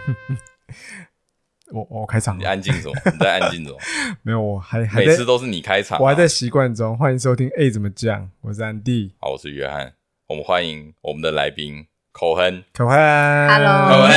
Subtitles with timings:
[1.72, 2.94] 我我开场，你安静什么？
[3.12, 3.78] 你在安静什么？
[4.22, 6.96] 没有，我还还每次都是你开场，我还在习惯中。
[6.98, 8.28] 欢迎收听，哎，怎么讲？
[8.40, 9.92] 我是安迪，好，我是约翰。
[10.26, 12.94] 我们欢迎我们的来宾口哼，口哼
[13.48, 14.12] ，Hello，口哼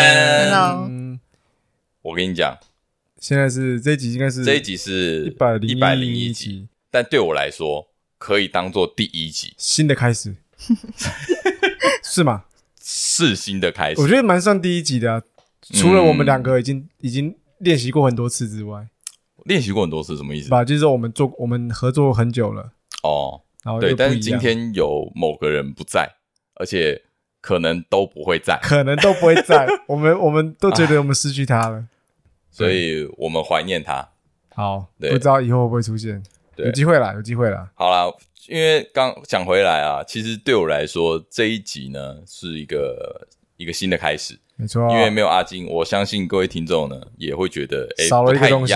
[0.50, 1.20] ，Hello。
[2.02, 2.58] 我跟你讲，
[3.20, 10.36] 现在是这一集，应该是这一集是一百零一百零一集，但对我来说，可以当做第一集，新的开始，
[12.04, 12.46] 是吗？
[12.82, 15.22] 是新的开始，我觉得蛮算第一集的啊。
[15.74, 17.36] 除了我们两个已经已经。
[17.60, 18.86] 练习过很多次之外，
[19.46, 20.50] 练习过很多次什么意思？
[20.50, 26.14] 吧，就是说我们做我们合作很久了哦，然后对，但是今天有某个人不在，
[26.56, 27.02] 而且
[27.40, 31.86] 可能都不会在，可能都不会在， 我们我们都觉得我们失去他了，
[32.52, 34.10] 所以我们怀念他。
[34.54, 36.22] 好，不知道以后会不会出现？
[36.58, 37.72] 有机会啦，有机会啦。
[37.76, 38.12] 好啦，
[38.50, 43.26] 因为刚讲回来啊，其实对我来说这一集呢是一个
[43.64, 44.38] 一个新的开始。
[44.58, 48.74] 没错，因为没有阿金，我相信各位听众呢也会觉得哎少了一个东西。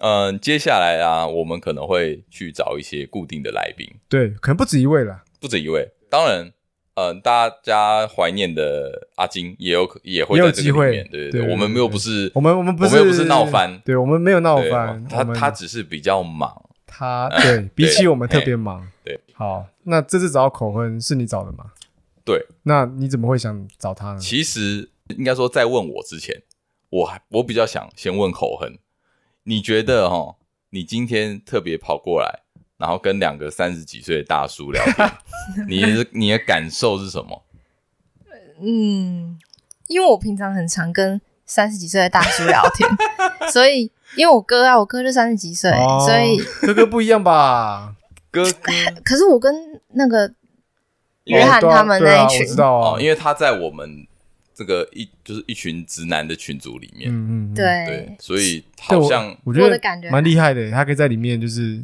[0.00, 5.88] 嗯，接下来啊，我们可能会去找一些固定的来宾，对，可能不止一位了，不止一位。
[6.10, 6.52] 当然，
[6.96, 11.50] 嗯，大家怀念的阿金也有可也会在这个里面，对对对。
[11.50, 16.52] 我们没有不是我们我们不是我们又不是闹翻，对我们没有闹翻，他他只是比较忙，
[16.86, 18.86] 他对比起我们特别忙。
[19.02, 21.72] 对，好，那这次找口婚是你找的吗？
[22.26, 24.18] 对，那你怎么会想找他呢？
[24.18, 24.90] 其实。
[25.16, 26.42] 应该说，在问我之前，
[26.90, 28.76] 我还我比较想先问口痕，
[29.44, 30.34] 你觉得哦，
[30.70, 32.40] 你今天特别跑过来，
[32.76, 35.12] 然后跟两个三十几岁的大叔聊天，
[35.70, 37.44] 你你的感受是什么？
[38.60, 39.38] 嗯，
[39.86, 42.90] 因为我平常很常跟三十几岁的大叔聊天，
[43.52, 43.82] 所以
[44.16, 47.94] 因为我哥啊，我哥就三十几岁，哦、所以哥哥不一样吧？
[48.32, 48.72] 哥哥，
[49.04, 49.54] 可是我跟
[49.92, 50.34] 那个
[51.26, 54.06] 约翰他们那一群，哦啊啊、我知道哦，因为他在我们。
[54.58, 57.64] 这个一就是一群直男的群组里面，嗯嗯，对。
[57.84, 59.78] 对，所以好像我，我觉得
[60.10, 61.78] 蛮厉害的，他可以在里面，就是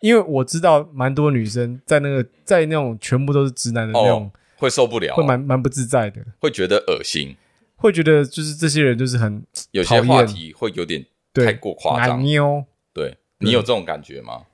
[0.00, 7.36] 因为我知道蛮多女生在那个在那种全部都是直男的那种，会受不了，会蛮蛮不自在的，会觉得恶心，
[7.76, 11.04] 会觉得就是这些人就是很 有些话题会有点
[11.34, 12.64] 太过夸张，妞，
[12.94, 14.44] 对，你有这种感觉吗？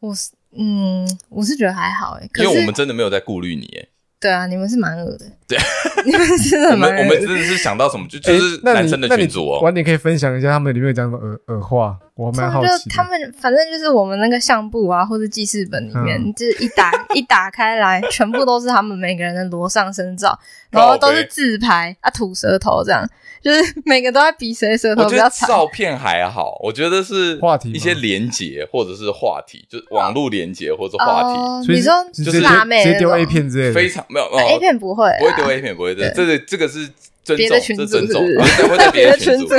[0.00, 3.88] 我是嗯，我是觉得还好哎，因为我们真的没有在顾虑你哎。
[4.18, 5.26] 对啊，你们是蛮恶的。
[5.46, 5.58] 对，
[6.04, 6.90] 你们真的蛮。
[6.90, 9.60] 我们我们真的是想到什么就就是男生的群组哦。
[9.60, 12.88] 晚点可以分享一下他们里面有讲什么恶恶话，我蛮好奇。
[12.88, 20.36] 就他们反正就是我们那个相簿啊，或者记事本里面，就是一打 一打开来，全部都是他们每个人的裸上身照，
[20.70, 23.08] 然后都是自拍啊，吐舌头这样。
[23.42, 25.48] 就是每个都在比谁舌头比较长。
[25.48, 31.72] 照片还好，我觉得是话题，一些连结或者是话题，就是网络连结或者话题。
[31.72, 36.10] 你说就是辣妹直接丢 A 片之类的，非常没有 A 片不会，不会丢 A 片，不会的。
[36.12, 36.90] 这个这个是
[37.26, 39.54] 尊重，是尊重，会在 别的群组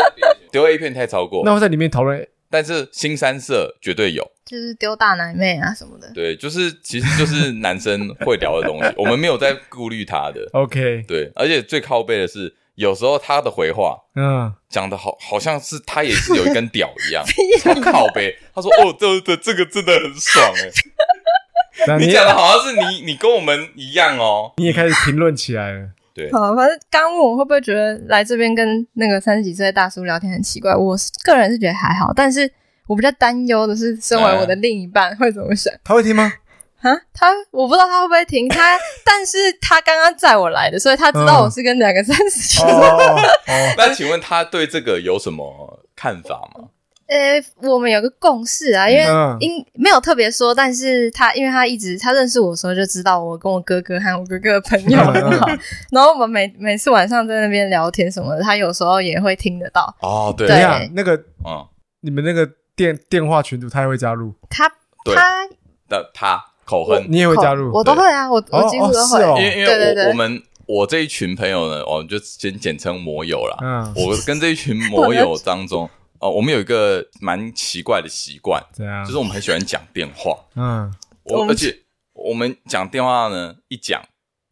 [0.50, 1.42] 丢 A 片太超过。
[1.44, 6.10] 那我在里面讨论，但是新三色绝对有，就是丢大奶妹啊什么的。
[6.14, 10.40] 对，就是其实就是男生会聊的东西， 我们没有在顾虑他的。
[10.52, 12.56] OK，对，而且最靠背的是。
[12.76, 17.22] 有时候他的回话，嗯，讲的好好像是他也是有一根屌一样，
[17.60, 18.34] 超靠背。
[18.54, 25.90] 他说：“哦，这这这个真的很爽哎！”你讲的好像是你你跟我们一样哦，你也开始评论起来了。
[26.14, 32.50] 对，好，反正刚问我会不会觉得来这边跟那个三十几岁的大叔聊天很奇怪，我个人是觉得还好，但是
[32.86, 35.72] 我比较担忧的是，身为我的另一半会怎么想？
[35.84, 36.32] 他会听吗？
[36.80, 42.66] 啊，他我不知道他会不会听他， 但是他刚刚载我来的，所以他知道我是跟两个三十几岁。
[43.76, 46.68] 那请问他对这个有什么看法吗？
[47.10, 49.04] 呃，我们有个共识啊，因为
[49.40, 55.46] 因没有特别说，但是他因为他一直他认识我的时候就知道我跟我哥哥和我哥哥的朋友很好，
[55.90, 59.94] 然后我们每每次晚上在那边聊天什么的，他有时候也会听得到。
[60.00, 60.48] 哦，对，
[60.94, 61.14] 那个，
[61.44, 61.66] 嗯，
[62.00, 64.32] 你们那个电电话群组他也会加入？
[64.48, 64.68] 他
[65.04, 65.48] 他
[65.88, 66.44] 的他。
[66.66, 67.72] 口哼，你也会加入？
[67.74, 69.20] 我都会啊，我我几乎都会。
[69.20, 73.56] 因为因为我我们我这一群朋友呢，我们就先简称摩友啦。
[73.60, 80.38] 嗯，我跟这一群摩友当中，哦，我们有一个蛮奇怪的习惯，这样，就是我们很喜欢讲电话。
[80.54, 80.92] 嗯，
[81.24, 81.76] 我而且
[82.12, 84.00] 我们讲电话呢，一讲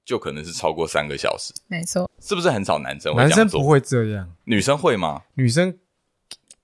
[0.04, 1.54] 就可能是超过三个小时。
[1.68, 3.36] 没错，是不是很少男生会这样做？
[3.36, 5.22] 男生不会这样，女生会吗？
[5.34, 5.78] 女生。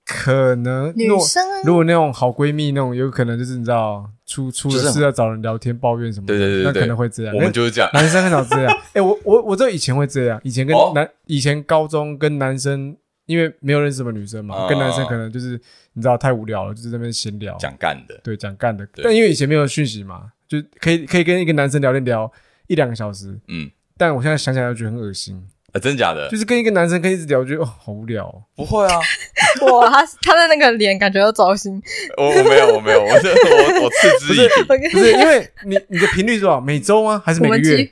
[0.07, 7.33] 可能女生如果那种好闺蜜那种，有可能就是你知道出出了事要找人聊天抱怨什么的，对对对，那可能会这样。
[7.33, 8.77] 我们就是这样，男生很少这样。
[8.93, 12.95] 哎，我我我这以前会这样，以前跟男以前高中跟男生，
[13.25, 15.59] 因为没有认识什么女生嘛，跟男生可能就是
[15.93, 18.87] 你知道太无聊了，就是在那边闲聊讲干的，对，讲干的。
[19.03, 22.31] 但因为以前没有讯息嘛，就可以可以跟一个男生聊天聊
[22.67, 23.69] 一两个小时，嗯。
[23.97, 25.41] 但我现在想起来就觉得很恶心。
[25.71, 26.29] 啊，真假的？
[26.29, 28.29] 就是跟一个男生可以一直聊，我觉得哦，好无聊。
[28.55, 28.99] 不会啊，
[29.71, 31.81] 哇，他他的那个脸感觉要糟心。
[32.17, 34.89] 我我没有我没有，我是我我嗤之以鼻。
[34.91, 36.59] 不是因为你你的频率是多少？
[36.59, 37.21] 每周吗？
[37.25, 37.89] 还是每个月？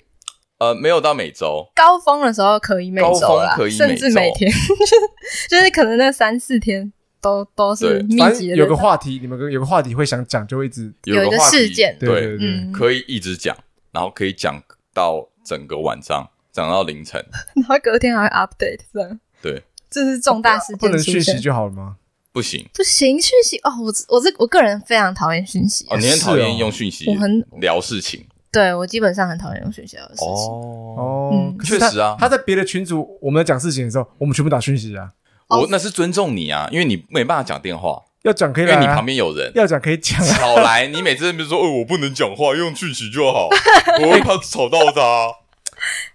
[0.68, 1.68] 呃，没有到每周。
[1.76, 4.52] 高峰的时候可以每周啦，甚至每天，
[5.50, 8.56] 就是可能那三四天都都是密集的。
[8.56, 13.56] 有个话题，你们有个话题会想讲，就会一直有一个事件，对对对，可以一直讲，
[13.92, 14.62] 然后可以讲
[14.94, 16.28] 到整个晚上。
[16.54, 17.20] 讲到凌晨，
[17.58, 19.20] 然后隔天还会 update 这样。
[19.42, 21.96] 对，这是重大事件，不能讯息就好了吗？
[22.32, 25.88] 不行，不行，讯息哦，我我这我个人非常讨厌讯息。
[25.90, 28.24] 哦，你很讨厌用讯息，我很聊事情。
[28.54, 30.28] 对，我基本上很讨厌用讯息聊事情。
[30.28, 35.12] 哦哦，确实啊，他在别的群组，我们在讲事情的时候，我们全部打讯息啊。
[35.50, 40.24] 我那是尊重你啊，因为你没办法讲电话，要讲可以，因为你旁边有人，要讲可以讲。
[40.24, 43.50] 吵来，你每次那边说，哦，我不能讲话，用讯息就好，
[44.02, 45.02] 我会怕吵到他。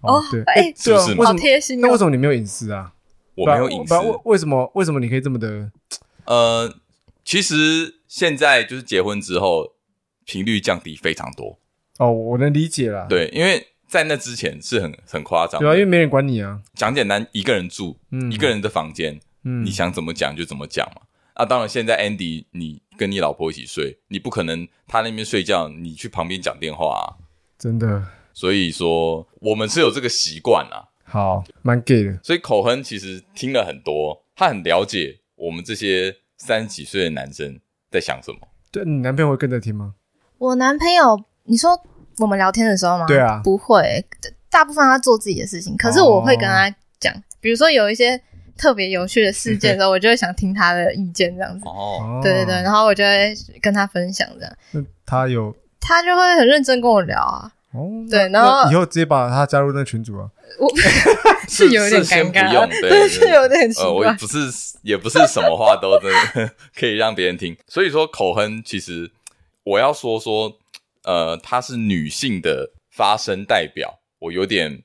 [0.02, 1.80] 哦，对，哎，是不是好贴心？
[1.80, 2.92] 那为什么你没有隐私啊？
[3.34, 4.70] 我没有隐私，为为什么？
[4.74, 5.70] 为什么你可以这么的？
[6.24, 6.72] 呃，
[7.24, 9.74] 其实现在就是结婚之后
[10.24, 11.58] 频率降低非常多。
[11.98, 13.06] 哦，我能理解啦。
[13.08, 16.60] 对，因为在那之前是很很夸张，对啊，因为没人管你啊。
[16.74, 17.96] 讲简单，一个人住，
[18.30, 21.02] 一个人的房间，嗯，你想怎么讲就怎么讲嘛。
[21.34, 27.14] 啊，当然现在 Andy，你跟你老婆一起睡，你不可能他那边睡觉，你去旁边讲电话啊。
[27.56, 28.04] 真的。
[28.32, 30.86] 所以说，我们是有这个习惯啊。
[31.04, 32.18] 好，蛮 gay 的。
[32.22, 37.58] 所以口哼其实听了很多，他很了解我们这些三十几岁的男生
[37.90, 38.38] 在想什么。
[38.70, 39.94] 对，你男朋友会跟着听吗？
[40.36, 41.82] 我男朋友，你说
[42.20, 43.06] 我们聊天的时候吗？
[43.06, 44.04] 对啊，不会，
[44.50, 45.76] 大部分他做自己的事情。
[45.76, 48.20] 可是我会跟他讲，哦、比如说有一些
[48.56, 51.66] 特别有趣的事件的时候， 我就会想听他的意见，这样子。
[51.66, 54.52] 哦，对对对，然后我就会跟他分享这样。
[54.72, 57.52] 那他有，他就会很认真跟我聊啊。
[57.72, 60.26] 哦，对，然后以后直接把他加入那个群组啊，
[60.58, 60.66] 我
[61.46, 63.90] 是有点尴尬，对，是有点 奇怪。
[63.90, 64.38] 我不是，
[64.82, 67.54] 也不是什么话都真的可以让别人听。
[67.66, 69.10] 所以说，口哼其实
[69.64, 70.50] 我要说说，
[71.08, 74.82] 呃，她是女性的发声代表，我有点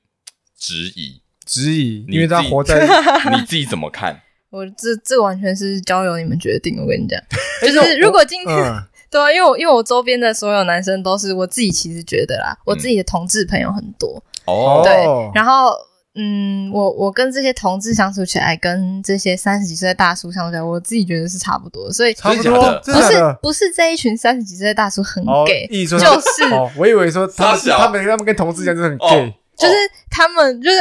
[0.58, 2.86] 质疑，质疑，因为她活在
[3.30, 4.22] 你自己怎么看？
[4.48, 6.80] 我这这完全是交由你们决定。
[6.80, 7.20] 我跟你讲，
[7.60, 8.56] 就是如果今天。
[9.10, 14.92] 对啊，因为我因为我周边的所有男生都是我自己，其实觉得啦，我自己的同志朋友很多哦，对，
[15.32, 15.70] 然后
[16.16, 26.04] 嗯，我我跟这些同志相处起来，跟这些三十几岁的大叔相处起来，我自己觉得是差不多，所以差不多不是不是这一群三十几岁的大叔很 gay，就是
[26.76, 29.74] 我以为说他是他们他们跟同志一样，就是很 gay，就是
[30.08, 30.76] 他们就是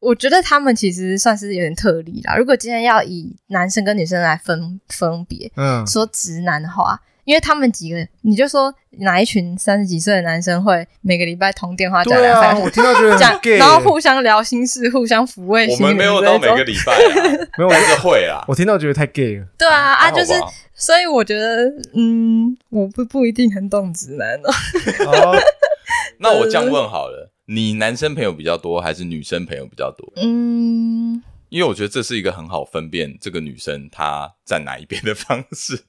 [0.00, 2.36] 我觉得他们其实算是有点特例啦。
[2.36, 7.00] 如果今天要以男生跟女生来分分别，嗯，说直男的话。
[7.24, 15.68] 因为他们几个，你就说哪一群三十几岁的男生会每个礼拜通电话讲两三个，我听到觉得很 gay，然后互相聊心事，互相抚慰。
[15.72, 18.44] 我们没有到每个礼拜啊，没有还是会啊。
[18.48, 19.46] 我听到觉得太 gay 了。
[19.56, 20.32] 对啊啊，就是，
[20.74, 25.36] 所以我觉得，嗯，我不不一定很懂直男哦。
[26.18, 30.12] 那我这样问好了，你男生朋友比较多还是女生朋友比较多？
[30.16, 35.84] 嗯，因为我觉得这是一个很好分辨这个女生她站哪一边的方式。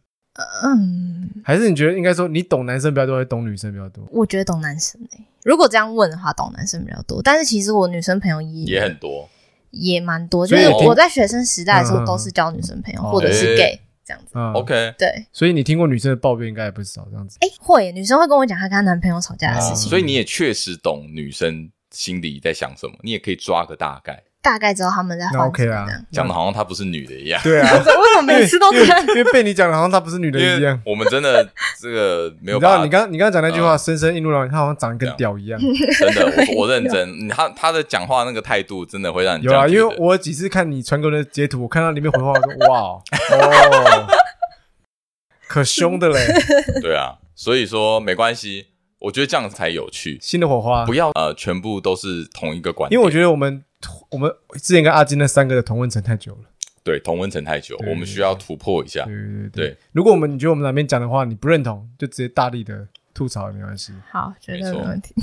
[0.64, 4.04] 嗯，还是你觉得应该说你懂男生比较多，还是懂女生比较多？
[4.12, 5.24] 我觉得懂男生诶、欸。
[5.44, 7.22] 如果这样问的话，懂男生比较多。
[7.22, 9.30] 但是其实我女生朋友也也很多，
[9.70, 10.48] 也蛮多。
[10.48, 14.32] 就是我在学生时代的时候，都是交女生朋友，嗯、或者是 gay、欸、这样子。
[14.34, 15.26] 嗯、OK，对。
[15.32, 17.38] 所以你听过女生的抱怨应该也不少这样子。
[17.42, 19.88] 哎、欸，会女生会跟我讲她跟她男朋友吵架的事情。
[19.88, 24.24] 嗯、所以你也确实懂女生心里在想什么，你也可以抓个大概。
[24.44, 27.42] 大概知道他们在换什么，讲的好像她不是女的一样。
[27.42, 27.80] 对啊， 为
[28.14, 29.00] 什么每次都这样？
[29.08, 30.80] 因为被你讲的好像她不是女的一样。
[30.86, 32.58] 我们真的这个没有。
[32.58, 35.58] 你知道，你刚你刚刚讲那句话，深深印入脑里，她好像长得跟屌一样。
[35.98, 37.30] 真的，我我认真。
[37.30, 39.66] 他他的讲话那个态度，真的会让你有啊。
[39.66, 42.80] 因为我几次看你传给我的截图，我看到里面回话，我说哇
[43.32, 44.08] 哦，
[45.48, 46.20] 可凶的嘞。
[46.82, 48.68] 对啊，所以说没关系，
[49.00, 50.20] 我觉得这样才有趣。
[50.22, 52.98] 新的火花，不要呃，全部都是同一个观点。
[52.98, 53.64] 因为我觉得我们。
[54.10, 56.50] 我们之前跟阿金那三个的同温层太久了，
[56.84, 59.06] 对，同温层太久，我们需要突破一下。
[59.06, 63.94] 对对对，如果我们你觉得我们哪边讲的话你不认同，就直接大力的吐槽也没关系。
[64.12, 65.14] 好，绝对没问题。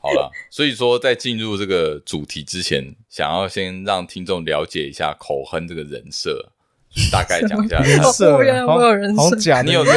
[0.00, 6.52] 好了，所以说在进入这个主题之前，想要先让听众了解一下口哼这个人设，
[7.10, 8.36] 大概讲一下 人设。
[8.36, 9.90] 我，有人设假，你有个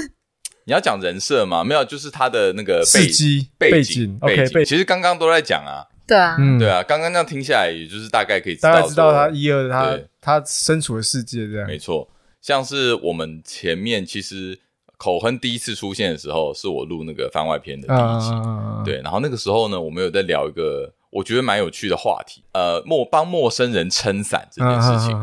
[0.64, 1.62] 你要讲人设吗？
[1.64, 4.64] 没有，就是他的那个背景背景背景。
[4.64, 5.88] 其实刚刚都在讲啊。
[6.06, 11.66] 对啊，嗯，对啊，刚刚那样听下来，也就是大概可以知道，大概知道他一二，他他身处的世界这样。
[11.66, 12.08] 没错，
[12.40, 14.58] 像是我们前面其实
[14.96, 22.42] 口哼第一次出现的时候，是我录那个番外篇的第一集，啊、对，然后那个时候呢，我们有在聊一个我觉得蛮有趣的话题。
[22.52, 25.16] 呃，陌帮陌生人撑伞这件事情，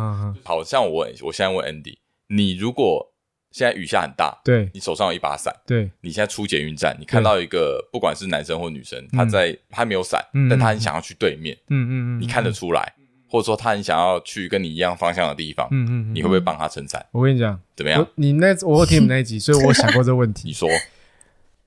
[0.43, 3.08] 好像我我现在问 Andy，你如果
[3.51, 12.93] 现在雨下很大，对，你手上有一把伞，对，你现在出捷运站，你看到一个不管是男生或女生，他在他没有伞，但他很想要去对面，嗯嗯嗯，你看得出来，
[13.27, 17.03] 或者说他很想要去跟你一样方向的地方，嗯嗯，你会不会帮他撑伞？
[17.11, 18.07] 我跟你讲，怎么样？
[18.15, 20.47] 你那我听你们那一集，所以 我想过这个问题。
[20.47, 20.69] 你说，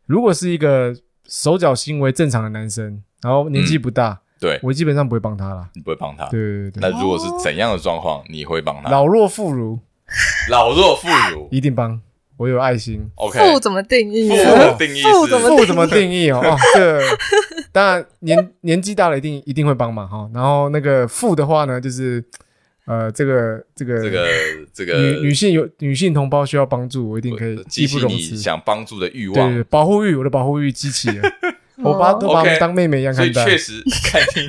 [0.07, 0.97] 如果是一个
[1.27, 5.69] 手脚行为正常的男生，然后年纪不大，对，我基本上不会帮他了。
[5.75, 6.27] 你不会帮他？
[6.29, 6.81] 对对对。
[6.81, 8.91] 那如果是怎样的状况，你会帮他？
[8.91, 9.79] 老弱妇孺，
[10.50, 12.00] 老弱妇孺一定帮。
[12.38, 13.09] 我有爱心。
[13.14, 14.28] OK，妇怎么定义？
[14.31, 16.28] 妇定义妇怎么定义？
[16.31, 16.42] 哦，
[16.75, 17.00] 这
[17.71, 20.28] 当然年年纪大了一定一定会帮忙哈。
[20.35, 22.25] 然后那个富的话呢，就是
[22.87, 24.26] 呃，这个这个这个
[24.73, 28.37] 这个女女性有女性同胞需要帮助，我一定可以义不容辞。
[28.37, 31.31] 想帮助的欲望，对保护欲，我的保护欲激起了，
[31.85, 33.40] 我把都把当妹妹一样看待。
[33.40, 34.45] 所以确实看听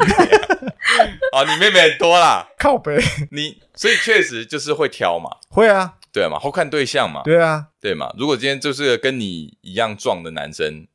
[1.31, 2.97] 啊， 你妹妹很多啦，靠北。
[3.31, 5.95] 你所以确实就是会挑嘛，会啊。
[6.11, 8.13] 对嘛，好看对象嘛，对啊，对嘛。
[8.17, 10.85] 如果今天就是跟你一样壮的男生，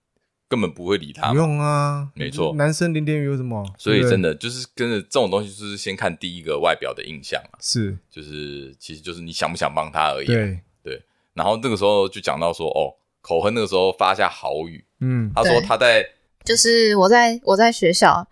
[0.49, 1.31] 根本不会理他。
[1.31, 3.67] 不用啊，没错，男生零点五有什么？
[3.76, 7.59] 所以真的就是跟着这种东西，就是先看第一个外表的印象啊。
[7.61, 10.26] 是，就是其实就是你想不想帮他而已。
[10.26, 11.02] 对对。
[11.35, 16.09] 然后那个时候就讲到说，哦，口亨那个时候发下豪语，嗯，他说他在
[16.45, 18.25] 就是我在我在学校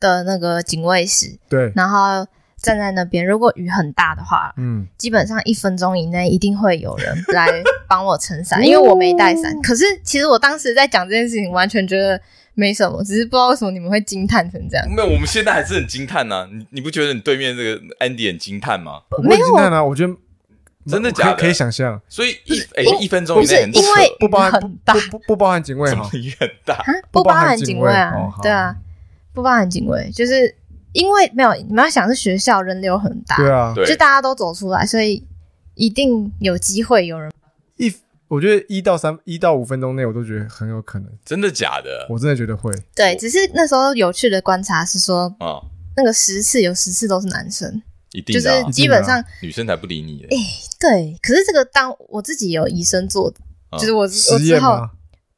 [0.00, 2.26] 的那个警卫室，对，然后。
[2.62, 7.46] 站在那边，如果雨很大的话，嗯，基本上一分钟以内一定会有人来
[7.88, 9.58] 帮我撑伞， 因为我没带伞。
[9.62, 12.20] 可是其实我当时在讲这件事情，完全觉得
[12.52, 14.86] 没什么，只是不知道为什么你们会惊叹成这样。
[14.94, 16.46] 没有，我们现在还是很惊叹呐。
[16.52, 19.00] 你你不觉得你对面这个 Andy 很惊叹吗？
[19.22, 20.14] 没有惊叹啊，我觉得
[20.86, 21.36] 真的假的？
[21.36, 21.98] 可以想象。
[22.10, 28.76] 所以一诶一分钟以内因为不包含不不不包含警卫哈，雨很大，不包含警卫啊，对啊，
[29.32, 30.54] 不包含警卫就是。
[30.92, 35.24] 因为没有，你们要想是学校人流很大，对啊，就大家都走出来，所以
[35.76, 37.30] 一定有机会有人。
[37.76, 37.94] 一，
[38.26, 41.08] 我觉得一到三一到五分钟内，我都觉得很有可能。
[41.24, 42.08] 真的假的？
[42.10, 42.72] 我真的觉得会。
[42.92, 45.62] 对，只是那时候有趣的观察是说，啊，
[45.96, 50.26] 那个十次有十次都是男生，一定就是基本上女生才不理你。
[50.28, 50.36] 哎，
[50.80, 54.90] 对，可是这个当我自己有以身作则，就是我我之后。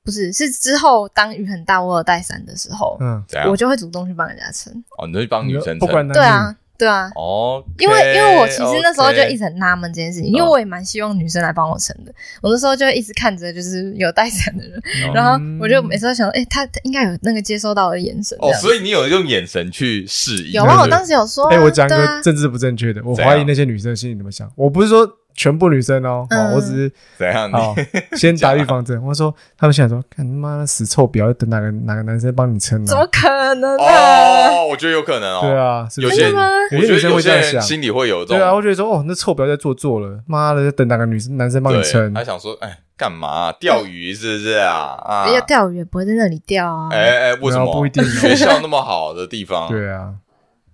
[0.04, 4.72] 不是，是之后当雨很大，我有带伞的时候，嗯，我就会主动去帮人家撑。
[4.98, 5.78] 哦，你会帮女生撑？
[5.78, 7.08] 不管男对啊，对啊。
[7.14, 12.12] 哦，因为因为我其实那时候就一直很纳闷这件事情，因为我也蛮希望女生来帮我撑的。
[12.40, 14.82] 我那时候就一直看着就是有带伞的人，
[15.14, 18.36] 然后我就每次都想说，哎，他应该有那个接收到我的眼神。
[18.40, 20.50] 哦，所以你有用眼神去示意？
[20.50, 21.46] 有啊，我当时有说。
[21.46, 24.50] 哎，我讲个政治不正确的，我怀疑那些女生心里怎么想。
[24.56, 25.08] 我不是说。
[25.34, 27.50] 全部女生哦，我只是怎样？
[27.52, 27.74] 好，
[28.16, 29.02] 先打预防针。
[29.02, 32.86] 我说他们现在说，看他妈死臭婊，要等哪个哪个男生帮你撑呢？
[32.86, 33.76] 怎么可能呢？
[33.82, 35.40] 哦，我觉得有可能哦。
[35.42, 36.30] 对啊，有些
[36.70, 38.38] 有些女生会这样想，心里会有这种。
[38.38, 42.14] 对啊，我觉得说，哦，那臭婊在做作了，妈的，等哪个女生男生帮你撑？
[42.14, 44.96] 还想说，哎，干嘛钓鱼是不是啊？
[45.04, 46.88] 啊，要钓鱼也不会在那里钓啊。
[46.92, 47.72] 哎哎，为什么？
[47.72, 49.68] 不一定，学校那么好的地方。
[49.68, 50.12] 对啊，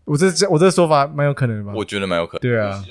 [0.04, 1.72] 我这这我这说法蛮有可能的吧？
[1.76, 2.40] 我觉得蛮有可能。
[2.40, 2.82] 对啊。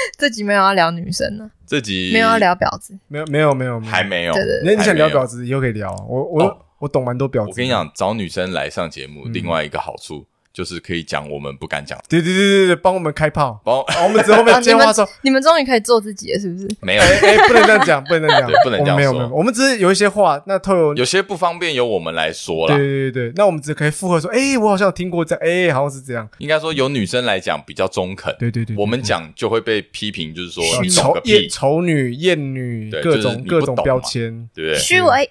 [0.18, 4.32] 这集没有要聊女生呢，这集没有要聊婊子，没有没有没有还没有。
[4.34, 7.50] 对对，那你想聊婊子以后可以聊，我我我懂蛮多婊子。
[7.50, 10.24] 我跟你讲，找女生来上节目，另外一个好处。
[10.60, 16.68] 就是可以讲我们不敢讲，对对对对对，帮我们开炮，帮我 们之后面接话说，你们终于可以做自己了，是不是？
[16.82, 18.96] 没有，哎，不能这样讲，不能这样讲，不能这样说。
[18.96, 22.76] 没有没有，我们只是有一些话，那透有有些不方便由我们来说了。
[22.76, 26.28] 对对对对，那我们只可以附和说，哎，我好像有听过这样，哎，好像是这样。
[26.36, 34.78] 应该说由女生来讲比较中肯，对对对，我们讲就会被批评，就是说丑艳丑女、艳女，各种各种标签，对不对？
[34.78, 35.30] 虚伪，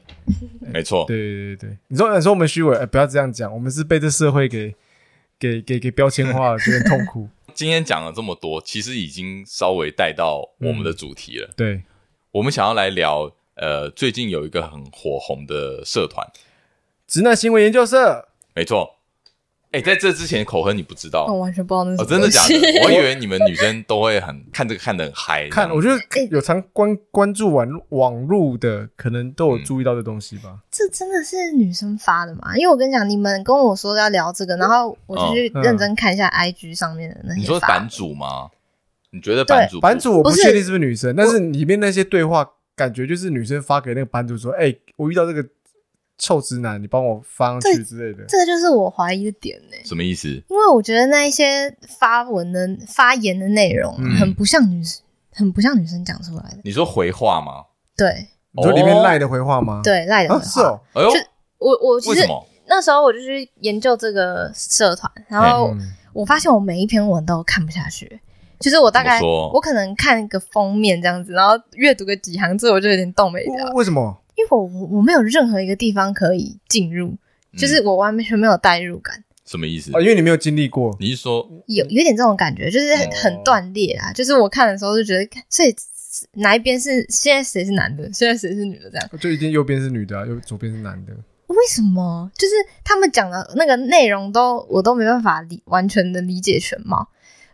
[0.73, 1.05] 没错。
[1.07, 4.73] 对对对对，你说你说我们虚伪，哎，不要这样讲，我们是被这社会给。
[5.39, 7.29] 给给给标签化了，有点痛苦。
[7.55, 11.47] 今天讲了这么多，其实已经稍微带到我们的主题了。
[11.47, 11.83] 嗯、对，
[12.31, 16.27] 我们想要来聊，呃，最近有一个很火红的社团——
[17.07, 18.29] 直男行为研究社。
[18.53, 18.98] 没错。
[19.71, 22.01] 哎，在这之前，口亨你不知道，我完全不知道那是。
[22.01, 22.55] 哦，真的假的？
[22.85, 25.47] 我以为你们女生都会很看这个，看得很嗨。
[25.49, 25.99] 看，我觉得
[26.31, 30.57] 有常关关注网网络的，可能都有注意到这东西吧。
[30.71, 32.57] 这真的是女生发的吗？
[32.57, 37.39] 因为我跟你讲，你们跟我说要聊这个，然后我就去认真看一下 IG 上面的那些。
[37.41, 38.49] 你说版主吗？
[39.11, 39.79] 你觉得版主？
[39.79, 45.47] 版主我不确定是不是女生，但是里面那些对话，感觉就是女生发给那个版主说：“哎，我遇到这个。”
[46.19, 49.77] 臭直男，你帮我发上去之类的，这个就是我怀疑的点呢。
[49.85, 50.27] 什么意思？
[50.27, 56.57] 因为我觉得那一些发文的发言的内容很不像女生，很不像女生讲出来的。
[56.63, 57.63] 你说回话吗？
[57.95, 59.81] 对，你说里面赖的回话吗？
[59.83, 60.45] 对，赖的回话。
[60.45, 61.09] 是哦，哎呦，
[61.57, 62.27] 我我其实
[62.67, 65.73] 那时候我就去研究这个社团，然后
[66.13, 68.19] 我发现我每一篇文都看不下去。
[68.59, 73.71] 其实我大概我可能看一个封面这样子，然后阅读个几行字，我就有点动没了。
[73.73, 74.21] 为什么？
[74.39, 77.17] 因为我我没有任何一个地方可以进入，
[77.57, 79.21] 就是我完全没有代入感。
[79.45, 79.99] 什么意思啊？
[79.99, 80.95] 因为你没有经历过。
[80.99, 84.13] 你是说有有点这种感觉，就是很断裂啊。
[84.13, 85.75] 就是我看的时候就觉得，所以
[86.33, 89.09] 哪一边是现在谁是男的，现在谁是女的这样？
[89.19, 91.13] 就一定右边是女的啊，右左边是男的。
[91.47, 92.31] 为什么？
[92.37, 92.53] 就是
[92.83, 97.09] 他们讲的那个内容都我都没办法理完全的理解全貌。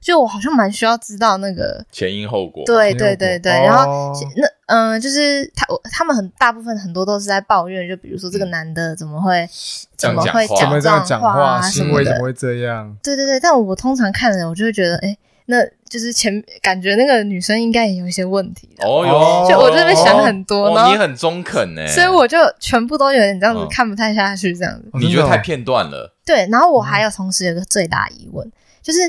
[0.06, 2.62] 就我好像蛮需要知道那个前因后果。
[2.64, 9.50] 对对对对，然后那嗯，就是他他们很大部分很多都是在抱怨，就比如说这个男的怎么会
[9.98, 12.96] 怎么会讲这样讲话，行为怎么会这样？
[13.02, 16.32] 对对对，但我通常看了，我就会觉得，哎，那就是前
[16.62, 18.70] 感觉那个女生应该也有一些问题。
[18.84, 24.88] 哦哟，就我这边想很多，然后你很中肯呢，所以我就全部都有点这样子看不太下去，这样子。
[24.94, 26.14] 你觉得太片段了？
[26.24, 28.48] 对，然后我还有同时有个最大疑问，
[28.84, 29.00] 就是。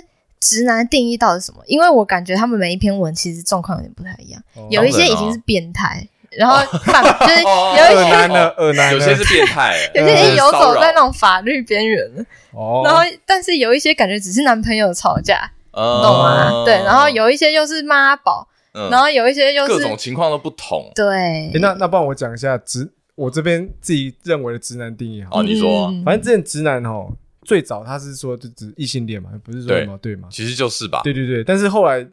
[0.46, 1.60] 直男的定义到底是什么？
[1.66, 12.24] 因为我感觉他们每一篇文其实状况有点不太一样，有一些已经是变态，然后 反就是有一些有些是变态， 有些已经游走在那种法律边缘了。
[12.52, 16.64] 哦，然后但是有一些感觉只是男朋友吵架，懂吗？
[16.64, 20.88] 对，然后有一些又是妈宝，然后有一些又是各种情况都不同。
[20.94, 25.30] 对，那那帮我讲一下直我这边自己认为的直男定义哈。
[25.32, 27.08] 哦，你说，反正之前直男哦。
[27.46, 30.28] 最早他是说就指异性恋嘛，不是说什么对吗？
[30.30, 31.00] 其实就是吧。
[31.04, 32.06] 对对对，但是后来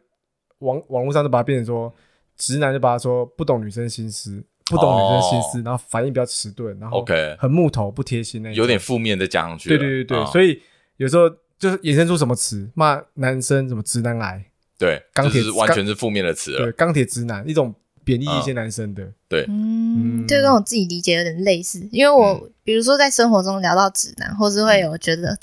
[0.58, 1.92] 网网络上就把它变成说
[2.36, 9.68] 直男，就把他说不懂女生心思，不懂女生心思，然后反应比较迟钝，然后 OK 很木头不贴心那有点负面的加上去。
[9.68, 10.62] 对对对对，所以
[10.98, 14.44] 有时候就是衍生出什么词骂男生什么直男癌，
[14.78, 16.58] 对，钢铁完全是负面的词了。
[16.58, 17.74] 对，钢铁直男一种。
[18.04, 25.36] 贬义一些男生的，对，嗯，就跟我自己理解有点类似，因为我比如说在生活中聊到直男，或是会有觉得，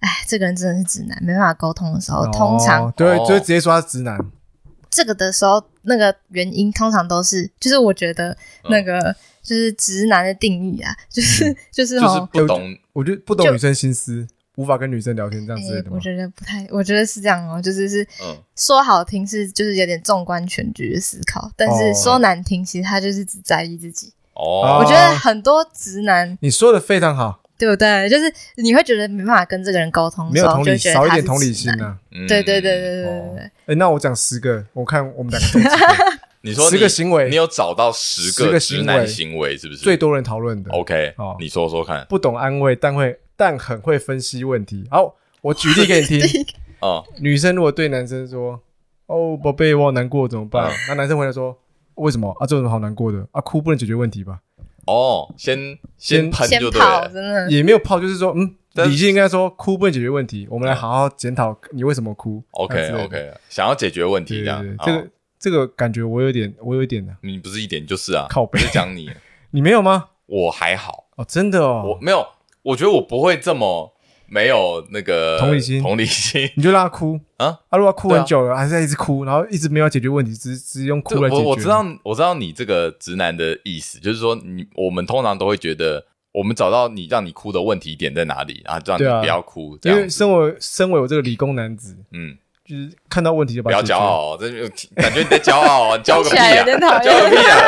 [0.00, 4.18] 哎，这个人真的是直男，没办法沟通的时候，通常对，就会直接说他是直男。
[4.90, 8.36] 这个的时候，那个原因通常都是，就是我觉得
[8.70, 14.26] 那个就是直男的定义啊，就是就是就是不懂，我觉得不懂女生心思。
[14.56, 15.96] 无法跟女生聊天这样子的吗？
[15.96, 18.06] 我觉得不太，我觉得是这样哦，就是是
[18.56, 24.12] 说好听是就是有点纵观全局的思考，但是说难听，其实他就是只在意自己。
[24.34, 28.08] 哦，我觉得很多直男，你说的非常好，对不对？
[28.08, 31.98] 就是你会觉得没办法跟这个人沟通，没有同理，少一点同理心啊。
[32.10, 33.50] 对对对对对对对。
[33.66, 35.70] 哎，那我讲十个，我看我们两个，
[36.42, 39.80] 你说十个行为，你有找到十个直男行为是不是？
[39.80, 40.70] 最多人讨论的。
[40.70, 42.06] OK，你说说看。
[42.08, 43.18] 不懂安慰，但会。
[43.44, 44.86] 但很会分析问题。
[44.90, 46.18] 好，我举例给你听。
[46.80, 48.58] 哦，女生如果对男生说
[49.04, 51.54] ：“哦，宝贝，我好难过，怎么办？”那男生回来说
[51.96, 52.46] ：“为什么啊？
[52.46, 53.26] 这有什么好难过的？
[53.32, 54.40] 啊，哭不能解决问题吧？”
[54.88, 58.54] 哦，先先先跑，真的也没有泡，就是说，嗯，
[58.86, 62.42] 理性应该说哭不能解决问题，我们来好好检讨你为什么哭。
[62.52, 67.14] OK OK，想要解决问题，这样这个这个感觉我有点，我有一点的。
[67.20, 69.10] 你不是一点就是啊，靠北讲你，
[69.52, 70.08] 你没有吗？
[70.26, 72.26] 我还好哦，真的哦，我没有。
[72.64, 73.94] 我觉得我不会这么
[74.26, 77.60] 没有那个同理心，同理心，你就让他哭啊！
[77.70, 81.42] 他如果哭很久了，还是在一直哭，然后一直没有解决问题，只只用哭来解决。
[81.42, 89.78] 我我知道，我知道你这个直男的意思，就是说你我们通常都会觉得，我们找到你让你哭的问题点在哪里，然后让你不要哭。
[89.82, 92.38] 因为身为身为我这个理工男子，嗯。
[92.64, 96.64] 就是看到问题就把不要骄傲，这就感觉你在骄傲，骄个屁啊！
[97.04, 97.60] 骄个屁啊！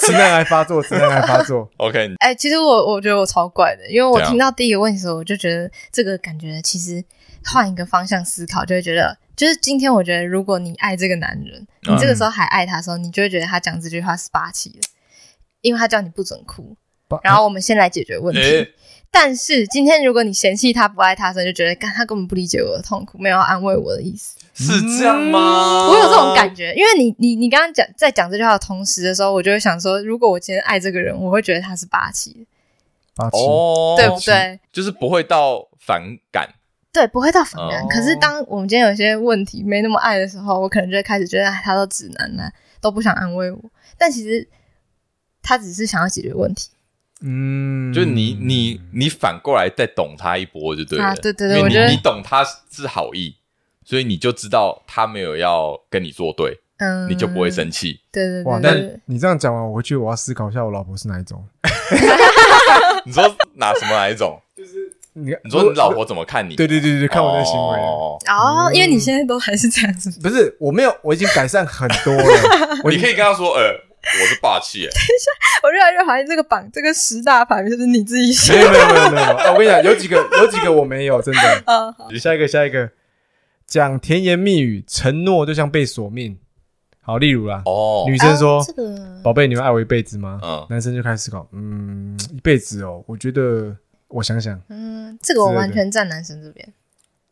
[0.00, 1.70] 直男癌发作，直男癌发作。
[1.78, 7.04] OK，哎，其实我我觉得我超怪的，因为我听到第一个问题的时候，我就觉得这个感觉其实
[7.44, 14.80] 换一个方向思考，就会觉得，就是今天我觉得，如果你爱这个男人，你这个时候还爱他的时候，你就会觉得他讲这句话是霸气的，
[15.60, 16.76] 因为他叫你不准哭。
[17.22, 18.40] 然后我们先来解决问题。
[19.10, 25.88] 但是今天，如果你嫌弃他不爱他，所以就觉得，干他根本不理解我的痛苦，没有安慰我的意思，是这样吗？
[25.88, 32.46] 我有这种感觉，因为你你你刚刚讲在讲这句话的同时的时候，我就会想说，如果我今天爱这个人，我会觉得他是霸气，
[33.16, 33.38] 霸气，
[33.96, 34.60] 对不对？
[34.72, 36.54] 就是不会到反感，
[36.92, 37.88] 对，不会到反感。
[37.88, 43.58] 可是当我们今天有些问题没那么爱的时候，我可能就会开始觉得他都直男了，都不想安慰我。
[43.96, 44.46] 但其实
[45.42, 46.68] 他只是想要解决问题。
[47.20, 53.34] 嗯，就你你你反过来再懂他一波就对了，对对对，因为你你懂他是好意，
[53.84, 57.98] 所以你就知道他没有要跟你作对，嗯，你就不会生气。
[58.12, 58.72] 对对对，哇，那
[59.06, 61.44] 你这样讲完，我回去我要思考一下，我老婆是哪一种？
[63.04, 64.40] 你说哪什么哪一种？
[64.56, 64.70] 就是
[65.14, 66.54] 你你说你老婆怎么看你？
[66.54, 68.16] 对对对对，看我的行为哦，
[68.72, 72.80] 因为你现在都还是这样子，不是我没有，我已经改善很多了。
[72.88, 73.87] 你可以跟他说，呃。
[74.02, 74.90] 我是霸气哎。
[74.90, 75.30] 等一下，
[75.62, 78.54] 我越来越怀疑这个榜这个十大排名是不是你自己写？
[78.54, 79.52] 没有没有没有没有。
[79.52, 81.62] 我跟你讲，有几个有几个我没有，真的。
[81.66, 82.10] 啊， 好。
[82.14, 82.90] 下一个下一个，
[83.66, 86.38] 讲甜言蜜语，承诺就像被索命。
[87.00, 88.62] 好，例如啦，哦，女生说
[89.24, 93.74] ：“宝贝，你会爱我一辈子吗？”嗯，男生就开始思考：“嗯，一辈子哦，我觉得，
[94.08, 96.68] 我想想，嗯，这个我完全站男生这边。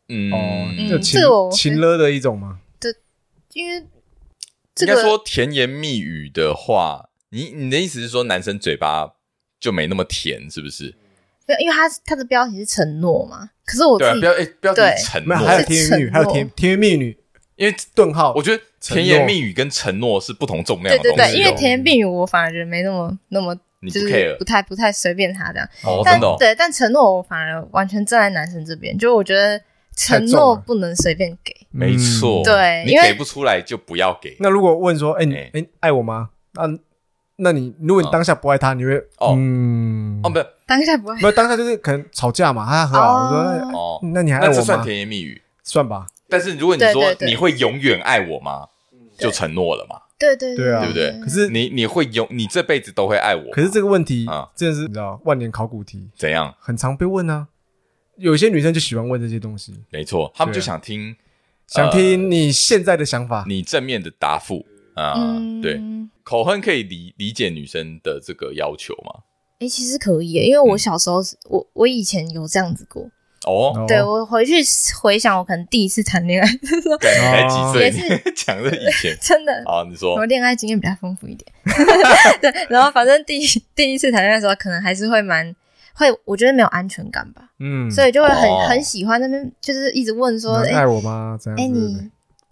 [0.09, 2.57] 嗯，哦，就情情勒的一种吗？
[2.79, 2.91] 对，
[3.53, 3.85] 因为
[4.85, 9.13] 应该说甜言蜜语的话，你你的意思是说男生嘴巴
[9.59, 10.95] 就没那么甜，是不是？
[11.45, 13.49] 对，因为他他的标题是承诺嘛。
[13.65, 17.17] 可是我自己标诶标题承诺，还有甜言蜜语，还有甜甜言蜜语。”
[17.57, 21.15] 因为顿号，我觉得甜言蜜语跟承诺是不同重量的东西。
[21.15, 23.55] 对对对，因为甜言蜜语我反而觉得没那么那么，
[23.91, 25.67] 就是不太不太随便他这样。
[25.81, 26.35] 哦，真的。
[26.37, 29.59] 对，但承诺我反而完全站在男生这边，就我觉得
[29.97, 31.53] 承诺不能随便给。
[31.71, 34.37] 没错，对，你给不出来就不要给。
[34.39, 36.29] 那如果问说，哎你哎爱我吗？
[36.53, 36.69] 那
[37.37, 44.55] 那你如果你当下不爱他，你会哦嗯哦不，当下不爱，没有当下就是可能吵架嘛，他和我说哦，那你还爱我吗？
[44.55, 46.07] 这算甜言蜜语，算吧。
[46.29, 48.67] 但是如果你说你会永远爱我吗？
[49.17, 50.01] 就承诺了嘛。
[50.19, 51.11] 对对对啊，对不对？
[51.23, 53.51] 可是你你会永你这辈子都会爱我。
[53.51, 56.09] 可是这个问题啊，真的是你知道万年考古题。
[56.17, 56.53] 怎样？
[56.59, 57.47] 很常被问啊。
[58.17, 59.73] 有些女生就喜欢问这些东西。
[59.89, 61.15] 没错，他们就想听，
[61.67, 65.15] 想听你现在的想法，你正面的答复啊。
[65.61, 65.79] 对，
[66.23, 69.23] 口哼可以理理解女生的这个要求吗？
[69.59, 71.17] 诶，其实可以，因为我小时候
[71.49, 73.09] 我我以前有这样子过。
[73.45, 74.55] 哦，对，我回去
[74.99, 76.47] 回想，我可能第一次谈恋爱，
[76.99, 79.53] 对，才几岁，也是 讲的以前， 真的。
[79.65, 81.49] 啊，你说，我恋爱经验比较丰富一点。
[82.41, 85.55] 对，然后反正第一第一次谈恋爱的时候，可能还是会蛮
[85.97, 87.49] 会，我觉得没有安全感吧。
[87.59, 91.37] 嗯，所以就会很很喜欢那边，就是一直问说，哎，爱我吗？
[91.41, 91.59] 这样。
[91.59, 91.97] 哎，你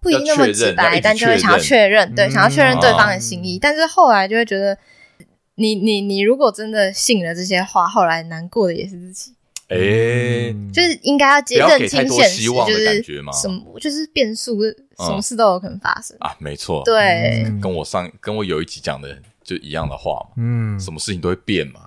[0.00, 3.58] 不一定那么直白，但就会想要确认，对，想要确认对方的心意。
[3.58, 4.76] 但是后来就会觉得，
[5.54, 9.32] 你你你如果真的信了这些话，后来难过的也是自己。
[9.68, 16.36] 哎，就是应该要接认清现实，就是什么，就是变数，什么事都有可能发生啊。
[16.38, 20.34] 没错，对，跟我上跟我有一集讲的就一样的话嘛。
[20.36, 21.80] 嗯，什么事情都会变嘛，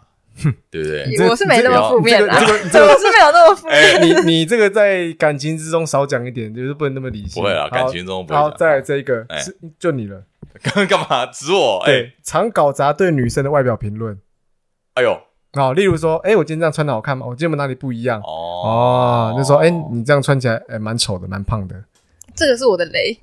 [0.72, 1.28] 对不对？
[1.30, 4.02] 我是没那么负面的， 我是没有那么负面。
[4.02, 7.42] 你 你这个在感情之中少讲一点，就是不能那么理性。
[7.42, 8.40] 不会啊，感情中不会。
[8.40, 10.24] 好，再来这一个，是就你了。
[10.62, 11.82] 刚刚干嘛指我？
[11.86, 14.18] 对，常搞砸对女生的外表评论。
[14.96, 15.20] 哎呦。
[15.54, 17.26] 好，例如说，哎，我今天这样穿的好看吗？
[17.26, 18.22] 我今天有哪里不一样？
[18.22, 21.76] 哦，就说，哎，你这样穿起来，哎，蛮丑的，蛮胖的。
[22.36, 23.18] 这个是我的雷。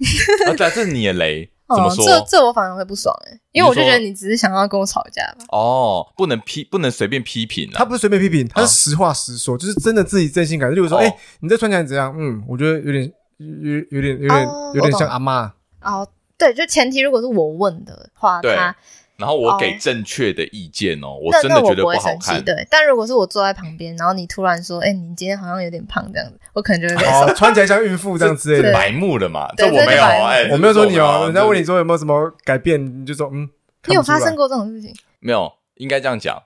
[0.46, 1.48] 啊，对，这是你的雷。
[1.74, 2.04] 怎么说？
[2.04, 5.44] 这这我反而会不爽哎，因为我就觉得你只是想要跟我吵架吧。
[5.48, 7.70] 哦，不能批，不能随便批评。
[7.72, 10.74] 他不是随便批评，他是实话实说，就是真的自己真心感受。
[10.74, 12.14] 例如说，哎，你这穿起来怎样？
[12.16, 15.52] 嗯，我觉得有点，有有点，有点，有点像阿妈。
[15.82, 16.06] 哦，
[16.38, 18.76] 对，就前提如果是我问的话，他。
[19.16, 22.44] 然后我给正确的意见哦，我真的觉得不好看。
[22.44, 29.50] 对，但如果是我坐在旁边，然后你突然说：“哎，你今天好像有点胖这样子。”我可能就会哦，穿起来像孕妇这样之类的，白目的嘛。
[29.56, 31.22] 这我没有，哎，我没有说你哦。
[31.26, 33.48] 人家问你说有没有什么改变，你就说嗯。
[33.88, 34.92] 你有发生过这种事情？
[35.20, 36.42] 没有，应该这样讲。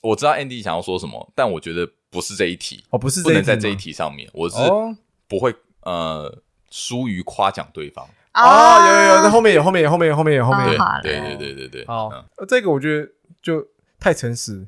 [0.00, 4.56] 我知道 Andy 想要说什么，但我觉得不是这一题哦，不是不能在这一题上面，我是
[5.26, 6.32] 不会呃
[6.70, 8.06] 疏于夸奖对方。
[8.34, 10.78] 哦，有有有，那后面有，后面有，后面有，后面有，后面有。
[11.02, 11.86] 对对对对对。
[11.86, 12.10] 好，
[12.48, 13.06] 这个我觉得
[13.42, 13.62] 就
[14.00, 14.66] 太诚实，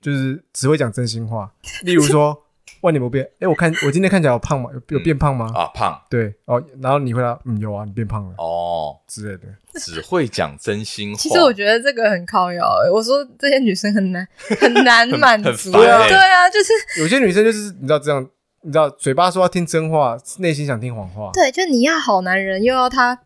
[0.00, 1.52] 就是只会讲真心话。
[1.82, 2.44] 例如说，
[2.80, 3.28] 万年不变。
[3.40, 4.70] 哎，我看我今天看起来有胖吗？
[4.72, 5.52] 有有变胖吗？
[5.54, 6.00] 啊，胖。
[6.08, 8.34] 对哦，然后你回答，嗯，有啊，你变胖了。
[8.38, 9.42] 哦，之类的。
[9.78, 11.18] 只会讲真心话。
[11.18, 12.66] 其实我觉得这个很靠腰。
[12.92, 14.26] 我说这些女生很难
[14.58, 15.70] 很难满足。
[15.70, 18.26] 对啊，就是有些女生就是你知道这样。
[18.62, 21.30] 你知道，嘴巴说要听真话，内心想听谎话。
[21.32, 23.18] 对，就你要好男人，又要他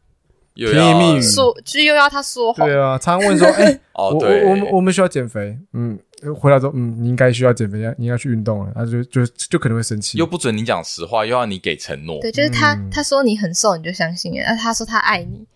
[0.55, 2.67] 甜言蜜语，说就又要他说谎。
[2.67, 5.99] 对啊，常常问说：“哎，我我我们我们需要减肥。”嗯，
[6.35, 10.17] 回来说：“嗯，你应该需要减肥，要你要去运动了。”他就就就可能会生气。
[10.17, 12.19] 又不准你讲实话，又要你给承诺。
[12.23, 15.47] 对，就是他他说你很瘦，你就相信；而他说他爱你，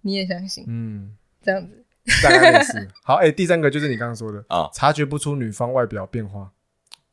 [0.00, 0.64] 你也相信。
[0.66, 1.10] 嗯，
[1.44, 1.84] 这样子
[2.22, 3.16] 大概是 好。
[3.16, 6.50] 哎，第三个就是你刚刚说的啊，察觉不出女方外表变化。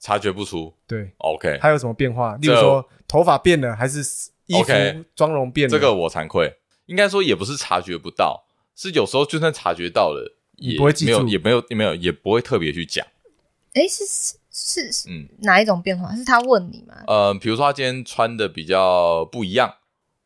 [0.04, 2.36] 察觉不出，对，OK，还有什么变化？
[2.42, 4.02] 例如说头发变了，还是
[4.48, 4.74] 衣服
[5.16, 5.72] 妆容变了？
[5.72, 6.54] 这个我惭愧，
[6.88, 8.44] 应该说也不是察觉不到，
[8.76, 13.08] 是有时候就算察觉到了，也不会记住，也没有，也没有，也不会特别去讲。
[13.76, 14.04] 诶，是
[14.52, 16.14] 是是，嗯，哪一种变化？
[16.14, 16.96] 是他问你吗？
[17.08, 19.74] 呃，比如说他今天穿的比较不一样，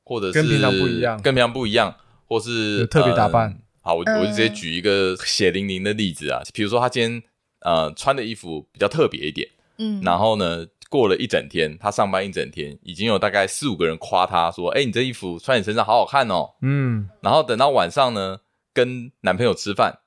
[0.03, 3.61] 或者是跟平常不一样，跟平常不一样，或是特别打扮。
[3.81, 7.23] 好，我我就直接举一个血淋淋的例子啊，比如说他今天
[7.59, 9.47] 呃穿的衣服比较特别一点。
[9.77, 18.37] 嗯，然后呢，过了一整天，他上班一整天，已经有大概四五个人夸他说：“哎，你这衣服穿你身上好好看哦。”嗯，然后等到晚上呢，
[18.73, 19.99] 跟男朋友吃饭，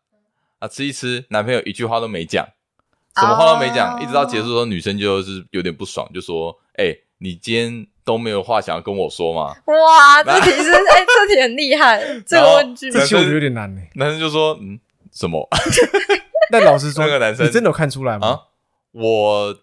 [0.58, 2.46] 啊，吃一吃，男朋友一句话都没讲，
[3.16, 13.80] 什么话都没讲，哦、一直到结束的时候，女生就是有点不爽，就说：“哎、欸，你今天都没有话想要跟我说吗？”哇，这题是哎，这题很厉害，这个问句，这题我觉得有点难呢。
[13.94, 14.80] 男生就说：“嗯，
[15.12, 15.46] 什么？”
[16.52, 18.26] 但老实说，那个男生你真的有看出来吗？
[18.26, 18.40] 啊、
[18.92, 19.56] 我。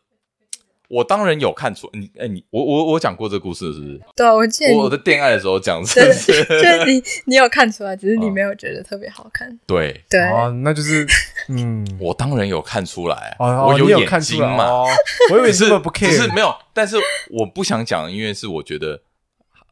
[0.90, 4.02] 我当然有看出你，哎，你我我我讲过这个故事是不是？
[4.16, 9.60] 对啊，我记得我的恋爱的时候讲，是是， 就是你你有看出来，只是你没有觉得特别好看。
[9.68, 10.22] 对对，
[10.64, 11.06] 那就是
[11.50, 14.84] 嗯， 我当然有看出来，我有眼睛嘛，
[15.30, 16.96] 我以为是不 care，只是没有，但是
[17.32, 19.02] 我不想讲，因为是我觉得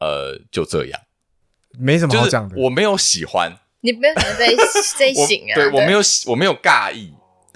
[0.02, 1.00] 呃就这样，
[1.80, 4.58] 没什么好讲的，我没有喜欢，你没有喜欢这一
[4.98, 7.13] 这一型啊，对我没有我没有尬意。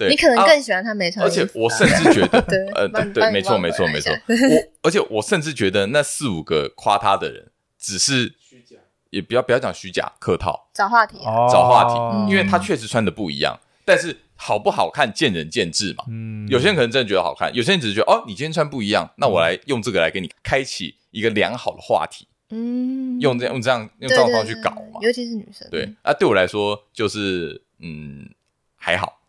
[0.08, 2.40] 你可能更喜欢他没穿，而且我甚至觉得，
[2.74, 4.12] 呃，对对，没错，没错，没错。
[4.26, 8.76] 我而且我甚至觉得那四五个夸他的人只是虚假，
[9.10, 13.58] 也不要不要讲虚假，客套，找话题，找话题，因为他确实穿的不一样。
[13.84, 16.04] 但是好不好看见仁见智嘛。
[16.08, 22.26] 嗯，有些人可能真的觉得好看，有些人只是觉得哦，你今天穿不一样，那我来用这个来给你开启一个良好的话题。
[22.50, 25.68] 嗯，用这样用这样用状况去搞嘛，尤其是女生。
[25.70, 28.28] 对啊，对我来说就是嗯
[28.76, 29.19] 还好。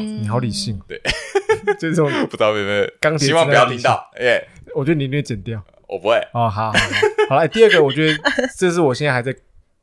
[0.00, 1.00] 你好理性，对，
[1.78, 4.10] 这种 不知道有没有钢铁，希望不要听到。
[4.20, 6.16] 耶，我觉得你应该剪掉，我不会。
[6.32, 6.78] 哦，好好好，
[7.30, 8.18] 好来，第二个，我觉得
[8.56, 9.34] 这是我现在还在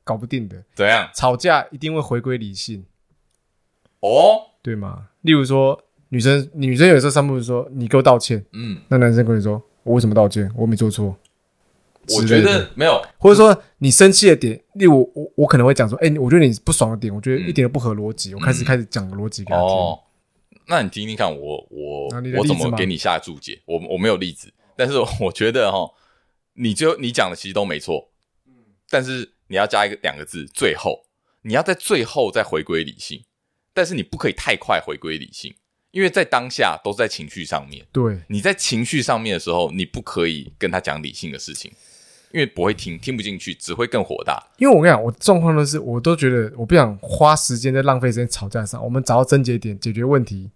[0.03, 0.63] 搞不定的。
[0.73, 1.09] 怎样？
[1.13, 2.85] 吵架一定会回归理性，
[3.99, 5.07] 哦，对吗？
[5.21, 10.49] 例如说，女生女生有时候三步说你给我道歉，嗯，那男生跟你说我为什么道歉？
[10.55, 11.15] 我没做错。
[12.15, 19.67] 我觉得没有，或者说你生气的点，例如我我可能会讲说，哎，我觉得你不爽的点，我觉得一点都不合逻辑，我开始开始讲逻辑给他听。
[19.67, 19.99] 哦，
[20.67, 23.61] 那你听听看，我我我怎么给你下注解？
[23.65, 25.89] 我我没有例子，但是我觉得哈，
[26.53, 28.09] 你就你讲的其实都没错，
[28.89, 31.05] 但是你要加一个两个字，最后
[31.41, 33.23] 你要在最后再回归理性，
[33.73, 35.53] 但是你不可以太快回归理性。
[35.91, 41.71] 因为在当下都在情绪上面，对，你在情绪上面的时候，你不可以跟他讲理性的事情，
[42.31, 44.41] 因为不会听，听不进去，只会更火大。
[44.57, 50.49] 因为我跟你讲，我状况都是，我都觉得我不想花时间在浪费时间吵架上，我们找到症结点，解决问题。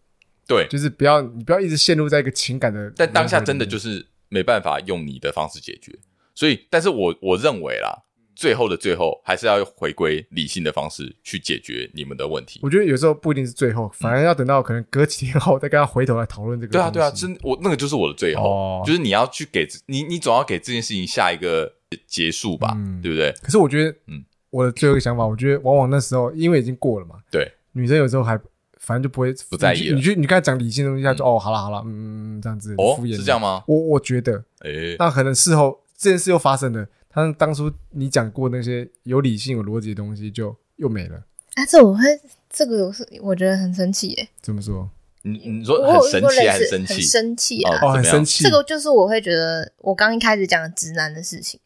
[0.45, 5.97] 对，就是不要你不要一直陷入在一个情感的，但当下真的就是没办法用你的方式解决，
[6.35, 8.03] 所以，但是我我认为啦。
[8.35, 12.59] 最后的最后，还是要回归理性的方式去解决你们的问题。
[12.63, 16.71] 我觉得有时候不一定是最后，反而要等到可能隔几天后再跟他回头来讨论这个。
[16.71, 21.71] 对啊，对啊，真我那个就是我的最后，哦、就是你要去给你，你总要给这件事情下一个
[22.07, 23.31] 结束吧，嗯、对不对？
[23.41, 28.37] 可是我觉得，嗯，我的最后一个想法，我觉得往往那时候因为已经过了嘛，对，女生有时候还
[28.79, 29.95] 反正就不会不在意了。
[29.95, 33.63] 你去你刚才讲理性的东西，他就、嗯、哦，好了好了，嗯，这样子哦，是这样吗？
[33.67, 36.87] 我我觉得，哎、欸，那可能事后这件事又发生了。
[37.13, 41.23] 他当初你讲过那些有理性、有逻辑的东西，就又没了。
[41.53, 42.01] 啊，这我会，
[42.49, 44.27] 这个我是我觉得很生气耶。
[44.41, 44.89] 怎么说？
[45.21, 46.93] 你你说很生气还是生气？
[46.93, 47.79] 很生气啊！
[47.83, 48.43] 哦，很生气。
[48.43, 51.59] 这个就是我会觉得，我刚一开始讲的直男的事情，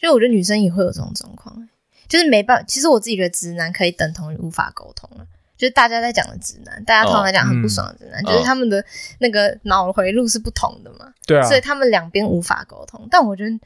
[0.00, 1.68] 就我觉得女生也会有这种状况，
[2.08, 2.62] 就是没办法。
[2.62, 5.26] 其实我自己觉得直男可以等同于无法沟通了，
[5.58, 8.82] 就是大家在讲的直男，大家通常来讲很不爽的直男，就是他们的
[9.18, 11.12] 那个脑回路是不同的嘛。
[11.26, 11.42] 对啊。
[11.42, 13.58] 所以他们两边无法沟通，但我觉得。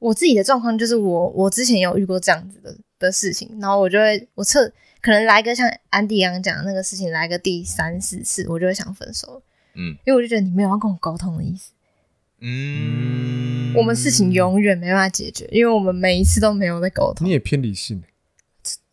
[0.00, 4.66] 我自己的状况就是我，我之前有遇过这样子的的事情，然后我就会，我测
[5.00, 9.40] 可能来个像安迪刚刚讲的那个事情，来个第三四次，我就会想分手。
[9.74, 11.70] 嗯，因为我就觉得你没有要跟我沟通的意思。
[12.40, 17.26] 嗯，我们事情永远没办法解决，因为我们每一次都没有在沟通。
[17.26, 18.02] 你也偏理性。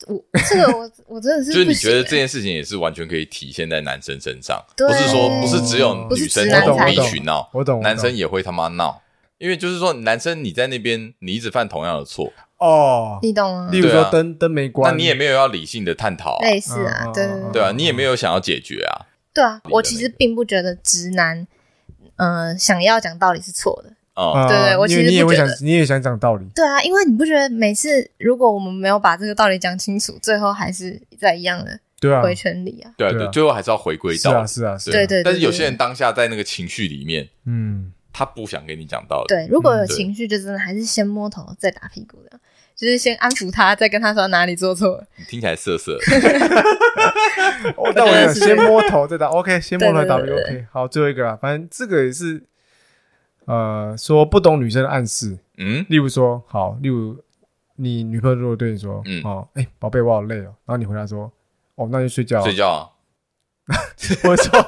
[0.07, 9.01] 我这个我我真的是，就是你觉得这件事情也是完全可以体现在男生身上，不是说不是只有女生在无理取闹，我懂，男生也会他妈闹。
[9.37, 13.69] 因为就是说，男生你在那边，你一直犯同样的错哦，你懂啊？
[13.71, 21.45] 例如说灯灯没关，那你也没有要理性的探讨啊，类似啊，对对啊，你也没有想要解决啊，对啊，我其实并不觉得直男，
[22.15, 37.93] 嗯，想要讲道理是错的哦，对对，我其实你也会想，你也想讲道理，对啊，因为你不觉得每次如果我们没有把这个道理讲清楚，最后还是在一样的对啊回圈里啊，对对，最后还是要回归到是啊是啊，对对，但是有些人当下在那个情绪里面，嗯。
[38.17, 39.27] 他不想跟你讲道理。
[39.27, 42.39] 对，如果有情绪，就真的还是先摸头，再打屁股的，
[42.75, 45.05] 就是先安抚他，再跟他说哪里做错了。
[45.17, 45.95] 你听起来色色。
[47.93, 50.65] 但我想先摸头再打，OK，先摸头打 OK。
[50.71, 52.41] 好，最后一个啦，反正这个也是，
[53.45, 55.37] 呃，说不懂女生的暗示。
[55.57, 57.23] 嗯，例如说，好，例如
[57.75, 61.31] 你女朋友如果对你说，嗯，哦，哎，宝贝，我好累哦，然后你回答说，
[61.75, 62.41] 哦，那就睡觉。
[62.41, 62.89] 睡觉啊。
[64.23, 64.67] 我说。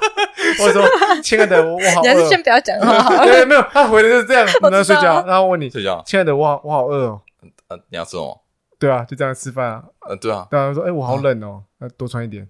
[0.62, 0.84] 我说
[1.24, 3.18] ：“亲爱的，我好饿。”你还是先不要讲话。
[3.26, 4.48] 对，没有，他回的就是这样。
[4.72, 6.04] 那睡觉，然后问你睡觉。
[6.06, 7.22] 亲爱的，我好，我好饿哦。
[7.68, 8.42] 呃，你要吃什么？
[8.80, 9.84] 对啊，就这样吃饭啊。
[10.08, 10.48] 呃，对啊。
[10.50, 12.48] 对啊，说：“哎，我好冷哦，那多穿一点。”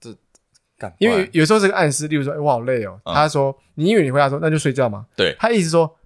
[0.00, 0.14] 这
[0.78, 3.00] 干因为有时候是个暗示，例如说，哎，我好累哦。
[3.04, 5.06] 他说，你以为你回答说，那就睡觉嘛。
[5.16, 5.96] 对，他意思说，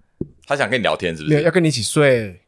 [0.45, 1.41] 他想跟你聊天，是不是？
[1.41, 2.41] 要跟你一起睡，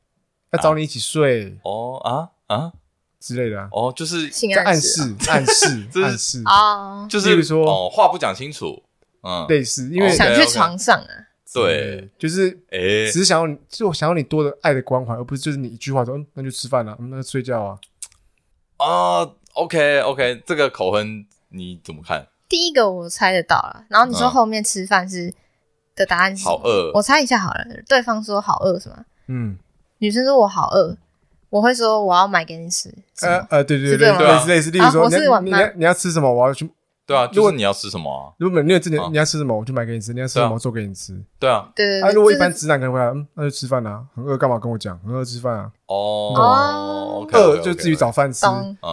[0.51, 1.57] 要找你一起睡。
[1.63, 2.71] 哦啊啊
[3.19, 3.67] 之类的。
[3.71, 8.81] 哦，就是在暗示，暗示，暗示啊，就是说，哦，话不讲清楚，
[9.21, 11.07] 嗯，类似，因为想去床上啊。
[11.51, 17.79] 对，就是，诶，只是想要你，就想要你多的爱的关怀，而不是就是你一句话说，嗯，那就吃饭了，那就睡觉啊。
[18.77, 22.27] 啊，OK，OK，这个口哼你怎么看？
[22.47, 25.33] 第一个我猜得到了，然后你说后面吃饭是
[25.95, 29.05] 的答案是好饿，我猜一下好了，对方说好饿是吗？
[29.27, 29.57] 嗯，
[29.97, 30.95] 女生说我好饿，
[31.49, 32.93] 我会说我要买给你吃。
[33.23, 35.09] 呃呃，对对对对，类似类似，例如说
[35.41, 36.69] 你你你要吃什么，我要去。
[37.09, 38.29] 对啊，如果你要吃什么啊？
[38.37, 40.13] 如果没有你要吃什么，我就买给你吃。
[40.13, 41.19] 你要吃什么，我做给你吃。
[41.39, 41.99] 对啊，对。
[42.01, 44.05] 啊，如果一般直男可能会，嗯，那就吃饭啊。
[44.13, 44.95] 很饿干嘛跟我讲？
[44.99, 45.71] 很饿吃饭啊。
[45.87, 48.45] 哦，饿就自己找饭吃，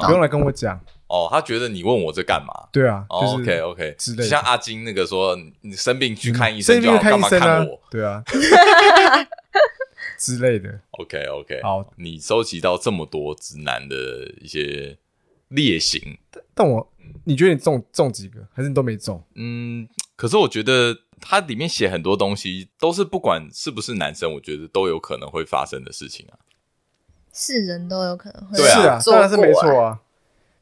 [0.07, 0.81] 不用来跟我讲。
[1.09, 2.69] 哦，他觉得你问我这干嘛？
[2.73, 4.25] 对啊，就是 OK OK 之类。
[4.25, 7.79] 像阿金那个说，你生病去看医生，就要干嘛看我？
[7.91, 8.25] 对啊，
[10.19, 10.71] 之类的。
[10.93, 13.97] OK OK，好，你收集到这么多直男的
[14.41, 14.97] 一些
[15.49, 16.01] 劣行，
[16.55, 16.91] 但我。
[17.25, 19.23] 你觉得你中中几个，还是你都没中？
[19.35, 26.38] 嗯，可是我觉得它里面写很多东西，都是不管是不是男生，我觉得都有可能会发生的事情啊。
[27.33, 30.01] 是人都有可能会，对啊，当然是没错啊。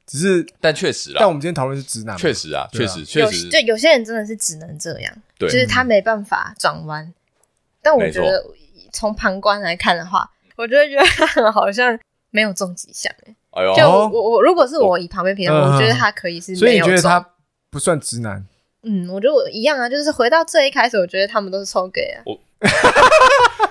[0.07, 7.15] 只是，但确实啊，但我们今天讨论是直男，确实啊，确实确实，就有些人真的是只能这样，对，就是他没办法转弯。
[7.81, 8.45] 但我觉得
[8.93, 10.97] 从旁观来看的话，我觉得觉
[11.41, 11.99] 得好像
[12.31, 13.35] 没有中几项诶。
[13.55, 17.35] 哎呦，就我我如果是我以旁边评论，我觉得他可以是没有，所以你觉得他
[17.71, 18.45] 不算直男？
[18.83, 22.23] 嗯，我觉得我一样啊，就是回到最一开始，我觉得他们都是臭 gay 啊。
[22.27, 22.39] 我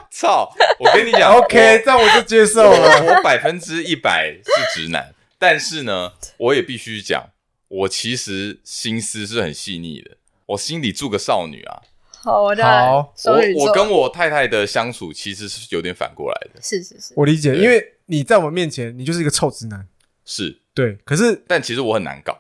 [0.10, 0.52] 操！
[0.80, 3.04] 我跟你讲，OK，这样我就接受了。
[3.04, 7.30] 我百分之一百是直男，但是呢，我也必须讲，
[7.67, 10.17] 我其实心思是很细腻的，
[10.48, 11.82] 我心里住个少女啊。
[12.23, 16.62] 好，我好，我我跟我太太的相处其实是有点反过来的。
[16.62, 17.89] 是是是，我理解，因为。
[18.07, 19.88] 你在我面前，你就是一个臭直男，
[20.25, 20.95] 是对。
[21.05, 22.38] 可是，但其实我很难搞。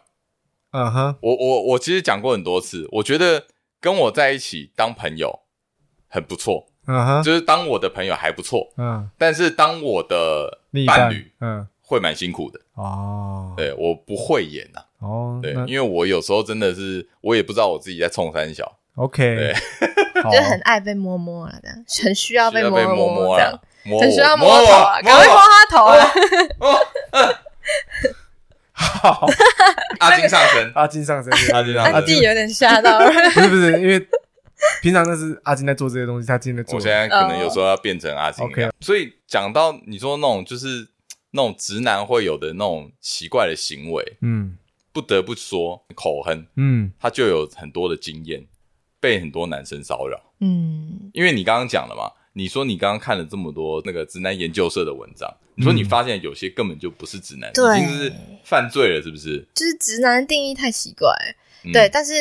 [0.71, 3.45] 嗯哼，我我我其实讲过很多次，我觉得
[3.79, 5.39] 跟我在一起当朋友
[6.09, 6.67] 很不错。
[6.85, 8.73] 嗯哼，就是当我的朋友还不错。
[8.75, 12.59] 嗯，但是当我的伴侣，嗯，会蛮辛苦的。
[12.73, 14.81] 哦，对，我不会演呐。
[14.99, 18.79] 哦，对，因为我有时候真的是，我也不知道我自己在冲三小。
[18.95, 19.55] OK，对，
[20.23, 21.83] 就很爱被摸摸了，这样。
[22.03, 23.59] 很需要被摸摸这样。
[23.99, 26.07] 很需要摸头啊，赶快摸他头啊！
[28.71, 29.27] 好，
[29.99, 32.99] 阿金上身，阿金上身，阿金上身， 阿弟有点吓到。
[32.99, 33.05] 了。
[33.33, 34.07] 不是不是，因为
[34.81, 36.75] 平常那是阿金在做这些东西，他今天做。
[36.75, 38.45] 我现在可能有时候要变成阿金。
[38.45, 40.87] OK，所以讲到你说那种就是
[41.31, 44.57] 那种直男会有的那种奇怪的行为，嗯，
[44.93, 48.45] 不得不说口哼，嗯，他就有很多的经验，
[49.03, 52.09] 被很多男生骚扰，嗯，因为你刚刚讲了嘛。
[52.35, 58.11] 你说你刚刚看了这么多那个直男研究社的文章，你说你发现有些根本就不是直男，已经是
[58.45, 59.45] 犯罪了，是不是？
[59.53, 61.13] 就是直男的定义太奇怪，
[61.73, 61.87] 对。
[61.89, 62.11] 但是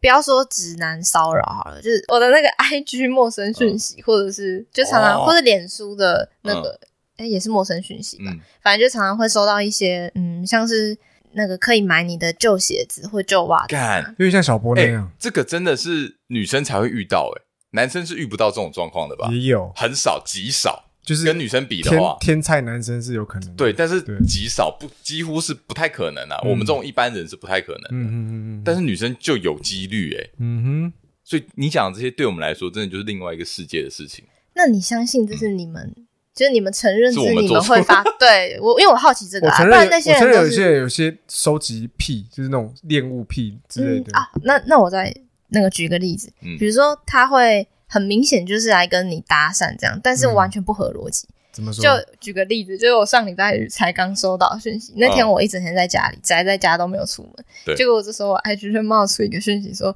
[0.00, 6.78] 不要说直男骚扰好了，就是我的那个 IG 陌生讯息，或者是就常常或者脸书的那个，
[7.16, 8.32] 哎，也是陌生讯息吧。
[8.62, 10.96] 反正就常常会收到一些，嗯，像是
[11.34, 13.76] 那个可以买你的旧鞋子或旧袜子，
[14.18, 17.42] 因为像小波那样，这个真的是女生才会遇到，哎。
[17.74, 19.30] 男生是遇不到这种状况的吧？
[19.32, 23.56] 也有，很少，极少，就是跟女生比的话，天菜男生是有可能。
[23.56, 26.38] 对，但是极少，不几乎是不太可能啊。
[26.44, 27.88] 我们这种一般人是不太可能的。
[27.92, 28.62] 嗯嗯嗯。
[28.62, 30.30] 但是女生就有几率哎。
[30.38, 30.92] 嗯哼。
[31.24, 34.22] 所以你讲这些，对我们来说，真的就是另外一个世界的事情。
[34.54, 35.94] 那你相信这是你们？
[36.34, 38.02] 就是你们承认是你们会发？
[38.18, 39.50] 对我，因为我好奇这个。
[39.50, 44.28] 啊，不然那些人有些有些收集癖，就是那种恋物癖之类的啊。
[44.42, 45.14] 那那我再。
[45.54, 51.28] 那个举个例子，比如说他会很明显就是来跟你搭讪这样，但是完全不合逻辑。
[51.52, 51.82] 怎么说？
[51.82, 57.22] 就举个例子，就是我上礼拜才刚收到讯息，那天我一整天在家里宅在家都没有出
[57.66, 59.94] 门，结果我这时候我 IG 就冒出一个讯息说，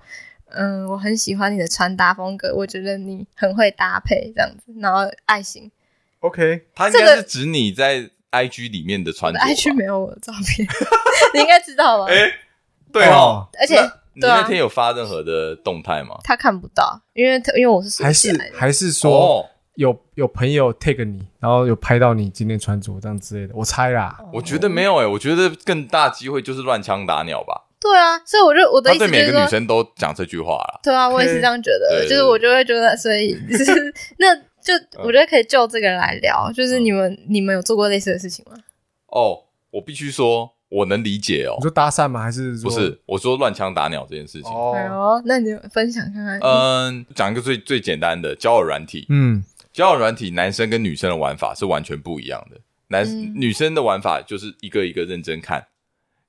[0.50, 5.72] 嗯，我很喜欢你的穿搭风格，我觉得你很会搭配这样子，然后爱心。
[6.26, 10.66] OK，他应该是指你在 IG 里面的穿着，IG 没有我的照片，
[11.34, 12.06] 你应该知道吧？
[12.12, 12.30] 哎，
[12.92, 13.76] 对哦，而且。
[14.18, 16.16] 你那天有发任何的动态吗？
[16.24, 24.18] 他看不到，因为他因为我是还是还是说有有朋友 take 你，然后有拍到你今天穿着这样之类的，我猜啦。
[24.32, 27.64] 我觉得没有诶，我觉得更大机会就是乱枪打鸟吧。
[27.78, 30.80] 对啊，所以我就我的意思就是说，他对每个女生都讲这句话了。
[30.82, 34.34] 对啊，我也是这样觉得，就是我就会觉得，所以 就是那
[34.66, 38.56] 就我觉得可以就这个来聊，就是你们你们有做过类似的事情吗？
[39.06, 41.54] 哦，我必须说，我能理解哦。
[41.58, 42.20] 你说搭讪吗？
[42.20, 43.00] 还是不是？
[43.06, 44.50] 我说乱枪打鸟这件事情。
[44.50, 46.40] 哦，那你分享看看。
[46.40, 49.06] 嗯，讲一个最最简单的交友软体。
[49.08, 52.58] 嗯，交友软体，男生跟女生的玩法是完全不一样的。
[52.88, 55.68] 男、嗯、女生的玩法就是一个一个认真看，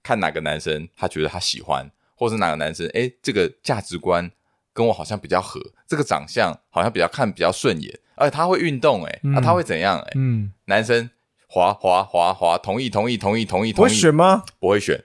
[0.04, 4.32] 看哪个男生他觉得他喜欢，或是哪个男生哎，这个价值观
[4.74, 10.12] 跟我好像比较合，这个长相好像比较看比较顺眼，而且他会运动哎，那、嗯啊、他会怎样哎？
[10.16, 11.10] 嗯，男生
[11.48, 14.44] 滑滑滑滑，同意同意同意同意同意，会选吗？
[14.60, 15.04] 不会选，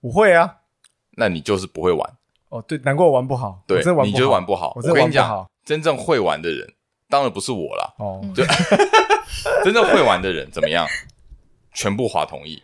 [0.00, 0.56] 不会啊，
[1.12, 2.16] 那你就是不会玩
[2.48, 2.60] 哦。
[2.62, 4.72] 对，难怪我玩不好，对，玩你就是玩不好。
[4.76, 6.72] 我，我跟你讲，真正会玩的人
[7.08, 7.94] 当然不是我啦。
[7.98, 8.44] 哦，对，
[9.62, 10.86] 真正会玩的人怎么样？
[11.72, 12.62] 全部滑同意，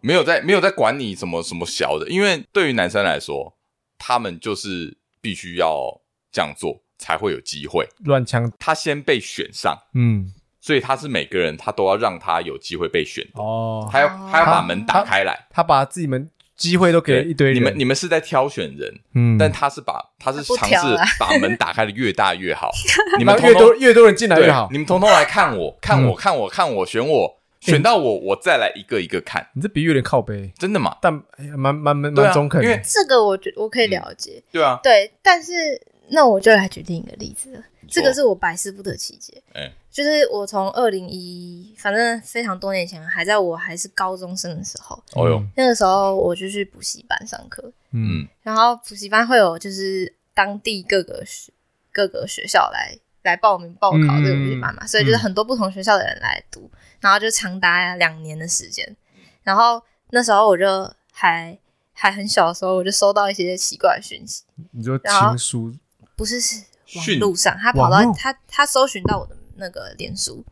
[0.00, 3.54] 没有在没有在管你什么什么小的，因为对于男生来说，
[3.98, 6.00] 他们就是必须要
[6.32, 7.86] 这样做才会有机会。
[8.06, 17.56] 乱枪，他先被选上，嗯，所以他是每个人他都要让他有机会被选哦，他要他要把门打开来，他，他把自己门机会都给了一堆人。
[17.56, 22.70] 你们你们是在挑选人，嗯，但他是把他是尝试把门打开的越大越好，
[23.18, 27.40] 你们通通越多越多人进来越好，你们通通来看我看我看我看我选我。
[27.64, 29.48] 选到我，我再来一个一个看。
[29.54, 30.98] 你这比喻有点靠背，真的吗？
[31.00, 31.10] 但
[31.56, 32.66] 蛮蛮蛮蛮中肯的。
[32.66, 34.42] 因为这个，我觉我可以了解。
[34.52, 37.62] 对啊，对，但是那我就来举另一个例子了。
[37.88, 39.42] 这个是我百思不得其解。
[39.52, 45.02] 哎，就是我从二零一，反正非常多年前，还在我还是高中生的时候。
[45.14, 47.70] 哦哟，那个时候我就去补习班上课。
[47.90, 51.52] 嗯，然后补习班会有就是当地各个学
[51.92, 56.70] 各个学校来来报名报考这个补习班嘛，所以就是很多不同学校的人来读。
[57.00, 58.96] 然后就长达两年的时间，
[59.42, 61.56] 然后那时候我就还
[61.92, 64.42] 还很小的时候，我就收到一些奇怪的讯息。
[64.70, 65.74] 你就情书？
[66.16, 66.64] 不是，是
[66.96, 70.44] 网络上，他跑到他他搜寻到我的那个脸书。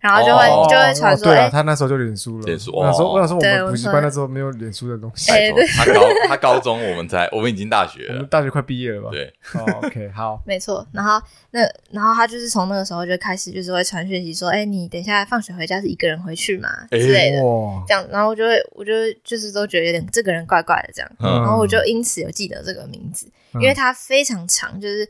[0.00, 2.46] 然后就会就会传说，对啊，他那时候就脸书了。
[2.46, 5.30] 脸书，我想说，我想说，我们补习班那时候没有脸书的东西。
[5.76, 9.10] 他高他高中，我们才我们已经大学了，我们大学快毕业了吧？
[9.12, 9.30] 对
[9.82, 10.86] ，OK，好， 没错。
[10.92, 11.20] 然后
[11.50, 17.42] 那然后他就是从那个时候就开始，就是会传讯息说，哎，你等一下放学回家是一个人回去嘛之类的，
[17.86, 18.02] 这样。
[18.10, 18.92] 然后我就会，我就
[19.22, 21.10] 就是都觉得有点这个人怪怪的这样。
[21.18, 25.06] 然后我就因此有记得这个名字，因为他非常长，就是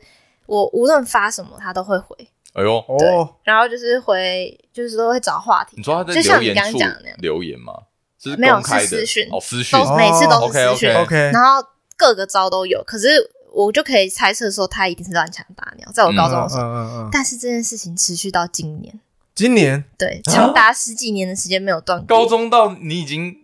[0.47, 2.27] 我无论发什么他都会回。
[2.53, 5.77] 哎呦，哦，然后就是回，就是说会找话题。
[5.77, 6.77] 你说他在留言处
[7.19, 7.73] 留言吗？
[8.19, 11.65] 是没有，是私讯，哦，私讯，每次都是私讯，OK，然后
[11.97, 13.07] 各个招都有，可是
[13.51, 17.09] 我就可以猜测说他一定是乱枪打鸟，在我高中的时候。
[17.11, 18.99] 但是这件事情持续到今年，
[19.33, 19.83] 今年？
[19.97, 22.05] 对，长达十几年的时间没有断过。
[22.05, 23.37] 高中到你已经，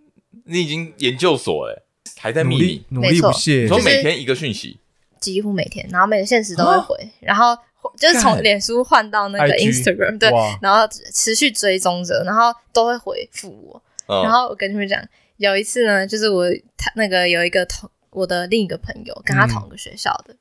[0.43, 1.81] 你已经研究所哎，
[2.17, 4.79] 还在努力努力不懈，说每天一个讯息，
[5.19, 7.57] 几乎每天，然后每个现实都会回，然后。
[7.95, 10.29] 就是从脸书换到那个 Instagram，对，
[10.61, 13.81] 然后持续追踪着，然后都会回复我。
[14.07, 15.01] 哦、然后我跟你们讲，
[15.35, 16.45] 有一次呢，就是我
[16.77, 20.37] 他那个有一个同我的另一个朋友跟他同一个学校的，嗯、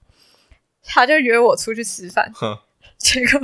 [0.84, 2.32] 他就约我出去吃饭。
[2.96, 3.40] 结果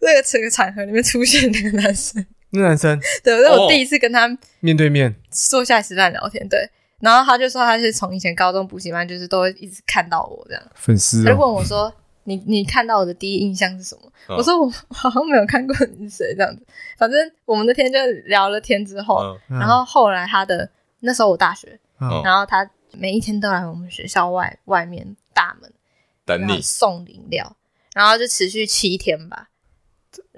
[0.00, 4.28] 那个这个场合里面出现那个男生，那男生对，那我第一次跟他
[4.60, 6.68] 面对面坐下来吃饭聊天，对。
[7.00, 11.92] 然后他就说他是从以前高中补习班，就是都会一直看到我这样粉丝、哦，他就问我说。
[12.24, 14.12] 你你看到我的第一印象是什么？
[14.28, 16.66] 嗯、我说我好像没有看过你是谁这样子。
[16.96, 20.68] 反正我们那天就聊了天之后，嗯、然后后来他的
[21.00, 25.70] 那时候我大学，嗯、然后他每一天都来我们学校外外面大门
[26.24, 27.56] 等你送饮料，
[27.94, 29.50] 然后就持续七天吧。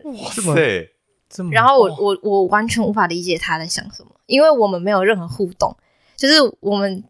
[0.02, 0.90] 哇塞！
[1.28, 5.76] 这么然后我我我完全无法理解他在想什么，因为我们没有任何互动，
[6.16, 7.04] 就是我们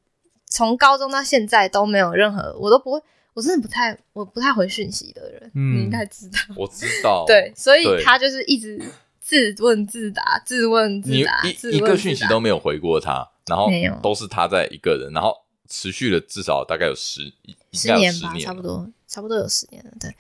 [0.47, 3.01] 从高中到现在都没有任何，我都不会。
[3.37, 6.39] 我真的不太，我不太回讯息的人，嗯、你应该知道。
[6.57, 8.83] 我知道，对，所以他就是一直
[9.21, 13.69] 自问自答，自问自答，你一一个讯息都没有回过他，然后
[14.03, 15.35] 都是他在一个人，然后
[15.69, 17.31] 持续了至少大概有十
[17.73, 20.11] 十年吧，差不多，差不多有十年了，对。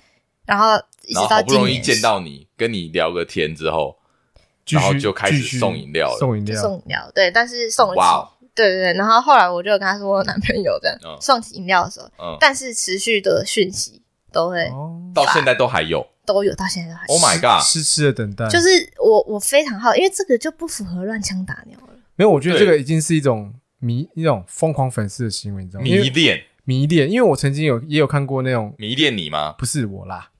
[0.44, 3.96] 然后一直到好不容易见到你，跟你聊个天之后，
[4.68, 8.30] 然后就开始送饮料了，送饮料，送饮料，对，但是送哇。
[8.56, 14.02] 对对对，然后后来我就跟他说我男朋友这样送饮料的时候，但是持续的讯息
[14.32, 14.68] 都会
[15.14, 17.14] 到现在都还有，都有到现在都还有。
[17.14, 17.62] Oh my god！
[17.62, 18.66] 痴痴的等待，就是
[18.98, 21.88] 我我非常好，因为这个就不符合乱枪打鸟了。
[22.16, 25.84] 没有，我觉得这个已经是一种迷一种疯狂粉丝的行为，你知道吗？
[25.84, 29.54] 迷恋迷恋，因为我曾经有也有看过那种迷恋你吗？
[29.58, 30.30] 不是我啦，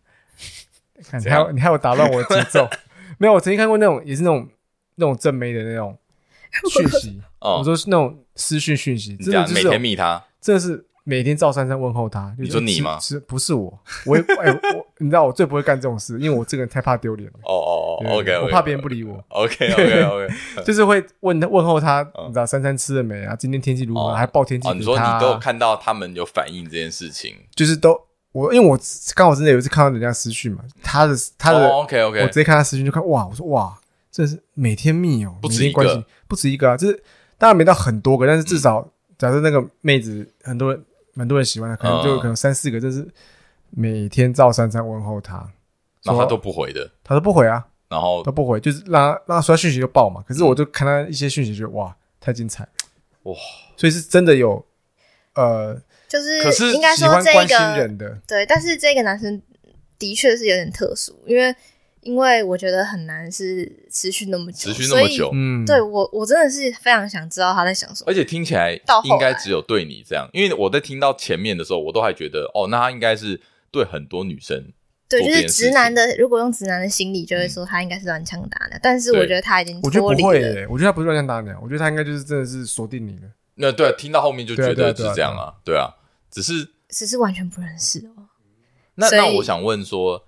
[1.09, 2.69] 看你还你还有打乱我的节奏。
[3.19, 4.49] 没有，我曾经看过那种也是那种
[4.97, 5.97] 那种正妹的那种
[6.73, 7.21] 讯息。
[7.59, 12.35] 我说是那种私讯讯息，真的就是每天密他，真的是每天赵珊珊问候他。
[12.39, 12.99] 你说你吗？
[13.01, 13.79] 是不是我？
[14.05, 17.39] 我 哎，我你知道我最不会干这种事，因为我这个人太怕丢脸了。
[17.45, 19.23] 哦哦哦，OK，我怕别人不理我。
[19.29, 20.35] OK OK OK，
[20.67, 23.37] 就是会问问候他，你知道珊珊吃了没啊？
[23.37, 24.13] 今天天气如何？
[24.15, 24.69] 还报天气。
[24.73, 27.99] 你说你都有看到他们有反应这件事情，就是都
[28.33, 28.79] 我因为我
[29.15, 33.79] 刚好真的有一次看到人家私讯嘛，他的他的 OK OK，我直接看他私讯就看哇，我说哇。
[34.09, 36.75] 这是每天密哦，不止一个，不止一个啊！
[36.75, 37.03] 就是
[37.39, 38.87] 当然没到很多个，但是至少
[39.19, 40.85] 假设那个妹子很多人，
[41.15, 43.07] 蛮多人喜欢的，可能就可能三四个，就是
[43.71, 45.37] 每天照三餐问候她，
[46.03, 50.25] 然后他都不回的，他都不回啊，然后都不回，就是让他让他刷讯息就爆嘛。
[50.27, 52.67] 可是我就看他一些讯息，觉得哇，太精彩
[53.25, 53.35] 哇！
[53.77, 54.65] 所以是真的有
[55.35, 55.79] 呃，
[56.09, 57.89] 就是可是应该说这个
[58.27, 59.43] 对，但是这个男生
[59.99, 61.55] 的确是有点特殊，因为。
[62.07, 68.11] 因为我觉得很难是持续那么久，持续那么久，嗯，对我我真的是非常想知道他在想什么。
[68.11, 73.41] 而且听起来应该只有对你这样，因为我在听到前面的时候，我都还觉得哦，那他应该是
[73.73, 74.73] 对很多女生。
[75.09, 78.79] 对，就是直男的，如果用直男的心理，就会说他应该是乱枪打鸟。
[78.81, 83.29] 但是我觉得他已经脱离了，我觉得不会耶，我觉得他不是乱枪打的，我觉得他应该就是真的是锁定你了。
[83.57, 85.91] 那对，听到后面就觉得是这样啊，对啊，
[86.31, 88.29] 只是只是完全不认识哦。
[88.95, 90.26] 那那我想问说。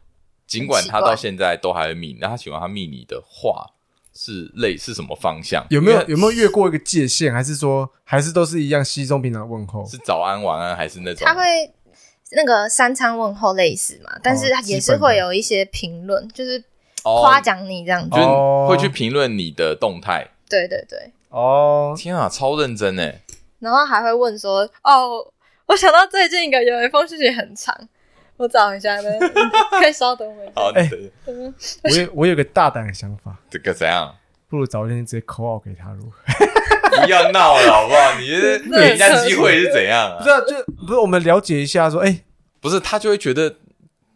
[0.49, 3.66] 尽管他到现在都还会密，那他喜欢他密你的话
[4.14, 5.64] 是类是什么方向？
[5.68, 7.32] 有没有有没有越过一个界限？
[7.32, 9.86] 还是说还是都是一样稀松平常的问候？
[9.86, 11.24] 是早安晚安还是那种？
[11.24, 11.42] 他会
[12.32, 14.18] 那个三餐问候类似嘛？
[14.22, 16.64] 但是他也是会有一些评论，就是
[17.03, 20.26] 夸奖你这样子，就会去评论你的动态。
[20.49, 23.20] 对对对，哦，天啊，超认真哎！
[23.59, 25.30] 然后还会问说：“哦，
[25.66, 27.76] 我想到最近一个有一封信息很长。”
[28.39, 29.11] 我找一下呢，
[29.78, 30.53] 可以稍等我一下。
[30.55, 30.91] 好，哎，
[31.82, 34.14] 我有我有个大胆的想法，这个怎样？
[34.49, 36.22] 不如早一天直接 call out 给他如何？
[37.05, 38.18] 不要闹了好不好？
[38.18, 40.18] 你是给人家机会是怎样啊？
[40.22, 42.24] 不是，就不是我们了解一下，说，哎，
[42.61, 43.55] 不是他就会觉得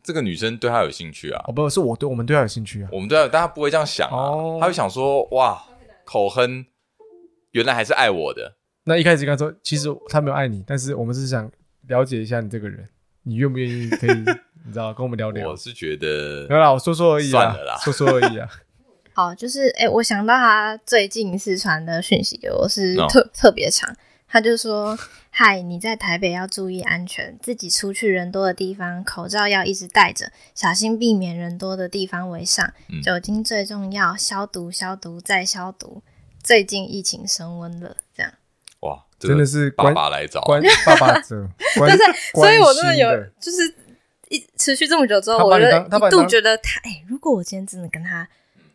[0.02, 1.44] 这个女生对他有兴趣啊？
[1.48, 2.88] 哦，不是，我对我们对他有兴趣啊？
[2.92, 5.62] 我们对他，但他不会这样想啊，他会想说，哇，
[6.04, 6.64] 口哼，
[7.50, 8.54] 原来还是爱我的。
[8.84, 11.50] 那一开始跟他说，其实他没有爱你，但是我们是想
[11.88, 12.88] 了解一下你这个人。
[13.24, 14.10] 你愿不愿意可以，
[14.64, 15.50] 你知道，跟我们聊聊？
[15.50, 18.48] 我是觉得没有啦，我说说而已，算了啦，说说而已啊。
[19.14, 23.94] 好，就是哎、欸，我想到他最近是传的讯息给我，是特、哦、特别长。
[24.26, 24.98] 他就说
[25.28, 32.72] ：“嗨，你在台北要注意安全，自己出去人多的地方，口罩要一直戴着，小心避免人多的地方为上。
[32.88, 36.02] 嗯、酒精最重要，消毒、消毒再消毒。
[36.42, 38.32] 最近疫情升温了，这样。”
[38.82, 39.04] 哇。
[39.22, 42.02] 真的是爸爸来找，关 爸爸者， 但是，
[42.34, 43.08] 所以我真的有，
[43.38, 43.72] 就是
[44.30, 48.28] 一持续这么久之后，我就一度觉得他，哎，如果我今天真的跟他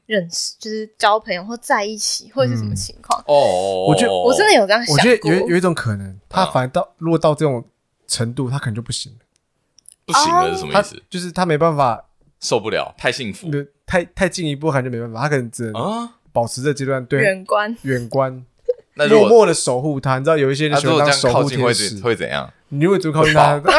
[0.05, 3.22] 认识，就是交朋友或在一起，或者是什么情况？
[3.28, 7.62] 哦，我觉得我真的有这样想，我觉得有有一种可能，他反而到如果到这种
[8.08, 9.20] 程度，他可能就不行了，
[10.05, 11.03] 不行了是什么意思？
[11.10, 12.05] 就是他没办法
[12.39, 13.49] 受不了，太幸福，
[13.86, 18.45] 太太进一步，可能就没办法，他可能只能保持这阶段对远观远观。
[19.10, 22.52] 默默的守护他，你知道有一些人喜欢当守护天使，会怎样？
[22.70, 23.70] 你如果只靠近他，啊，这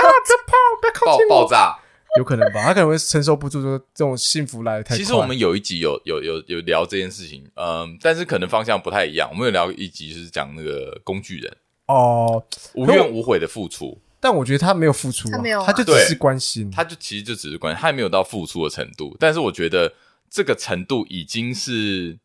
[0.46, 1.78] 炮不要靠近我，爆炸，
[2.16, 2.62] 有可能吧？
[2.62, 4.96] 他可能会承受不住说这种幸福来的太快。
[4.96, 9.28] 其实我们有一集有有有有聊这件事情，嗯，但是可能方向不太一样。
[9.30, 11.56] 我们有聊一集就是讲那个工具人
[11.86, 12.42] 哦，
[12.74, 19.16] 无怨无悔的付出，但我觉得他没有付出，他没有，他就只是关心，他就其实就只是关心，他也没有到付出的程度。
[19.18, 19.92] 但是我觉得
[20.30, 22.18] 这个程度已经是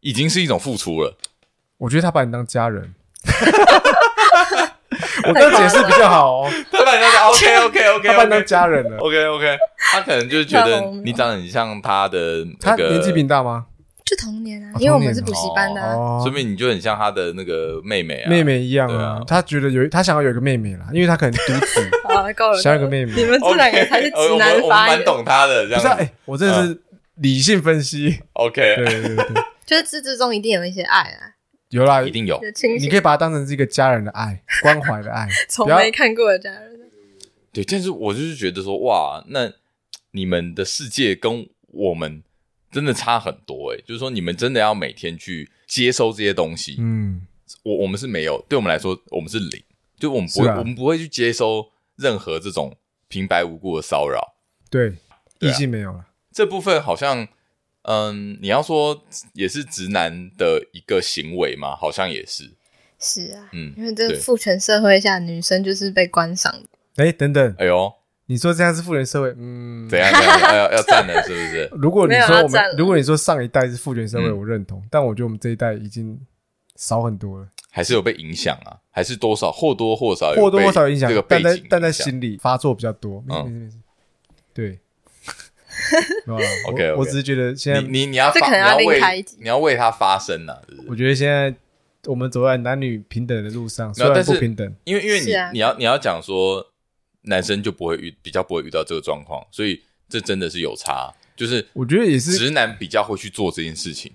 [0.00, 1.16] 已经是一种付出了。
[1.78, 2.94] 我觉得他把你当家人，
[5.26, 6.50] 我这样解释比较好哦。
[6.70, 8.96] 他把你当 OK OK OK，他把你当家人了。
[8.98, 9.58] OK OK，
[9.92, 12.84] 他可能就是觉得你长得很像他的那个。
[12.88, 13.66] 他年纪比你大吗？
[14.04, 15.82] 就同年啊，因为我们是补习班的，
[16.22, 19.20] 说明你就很像他的那个妹妹啊，妹妹一样啊。
[19.26, 21.90] 他觉得有他想要有一个妹妹啦，因为他可能独子，
[22.62, 23.12] 想要一个妹妹。
[23.16, 25.66] 你们这两个才是直男发言，蛮懂他的。
[25.66, 26.80] 不是，哎，我真的是
[27.16, 28.20] 理性分析。
[28.34, 29.26] OK，对对对，
[29.66, 31.34] 就是自之中一定有一些爱啊。
[31.70, 32.40] 有啦，一定有。
[32.78, 36.80] 你可以把它当成是一个家人的爱， 关怀的爱，从没看过的家人。
[37.52, 39.52] 对，但是我就是觉得说，哇，那
[40.12, 42.22] 你们的世界跟我们
[42.70, 46.76] 真的差很多诶，就是说，你们真的要每天去接收这些东西。
[46.78, 47.26] 嗯，
[47.64, 49.62] 我我们是没有，对我们来说，我们是零，
[49.98, 52.76] 就我们不会，我们不会去接收任何这种
[53.08, 54.36] 平白无故的骚扰。
[54.70, 54.94] 对，
[55.40, 56.06] 异性没有了。
[56.30, 57.26] 这部分好像。
[57.88, 59.00] 嗯，你要说
[59.32, 61.76] 也是直男的一个行为吗？
[61.76, 62.50] 好像也是。
[62.98, 67.04] 是啊，嗯，因为这个父权社会下，女生就是被观赏的。
[67.04, 67.92] 哎，等等，哎呦，
[68.26, 69.32] 你说这样是父权社会？
[69.36, 70.10] 嗯，怎样？
[70.12, 71.70] 要要要赞了，是不是？
[71.78, 74.82] 如果你说我们，如果你说上一代是父权社会，我认同。
[74.90, 76.18] 但我觉得我们这一代已经
[76.74, 77.46] 少很多了。
[77.70, 78.78] 还是有被影响啊？
[78.90, 83.22] 还是多少或多或少或多或少影响这个但在但在心里发作比较多。
[83.28, 83.70] 嗯，
[84.54, 84.80] 对。
[86.68, 90.54] OK，我只是觉得现在你你你要发你要为你要为他发声呐。
[90.88, 91.54] 我觉得现在
[92.06, 96.66] 我们走在男女平等的路上，虽然不平等，因为因为你你要你要讲说
[97.22, 101.12] 男生就不会遇比较不会遇到这个状况，所以这真的是有差。
[101.36, 104.12] 就是我觉得也是直男比较会去做这件事情，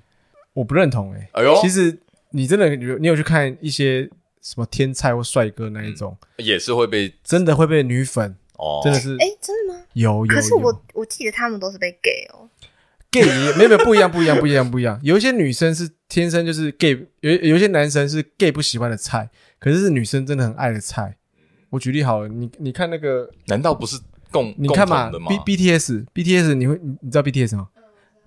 [0.53, 1.30] 我不认同哎。
[1.34, 1.99] 哎呦，其实。
[2.34, 4.09] 你真的有你有去看一些
[4.41, 9.82] 什么天菜或帅哥那一种，也是会被真的会被女粉哦，真的是哎，真的吗？
[9.93, 12.47] 有有，可是我我记得他们都是被 gay 哦
[13.12, 13.26] ，gay
[13.57, 21.18] 没有没有不一样不一样不一样不一样，有一些女生是天生就是 gay，有有一些男生是 gay 不喜欢的菜，可是是女生真的很爱的菜。
[21.72, 23.99] 我举例好了，你你看那个，难道不是
[24.30, 27.70] 共你看嘛？B B T S B T S 你会你知道 B T S 吗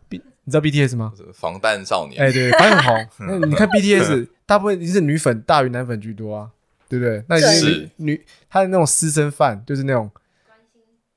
[0.08, 0.20] ？B？
[0.46, 1.12] 你知道 BTS 吗？
[1.32, 3.08] 防弹少年，哎，对，反正很红。
[3.40, 6.50] 那你看 BTS，大部分一定是女粉大于男粉居多啊，
[6.86, 7.24] 对不对？
[7.28, 10.10] 那是女，他的那种私生饭，就是那种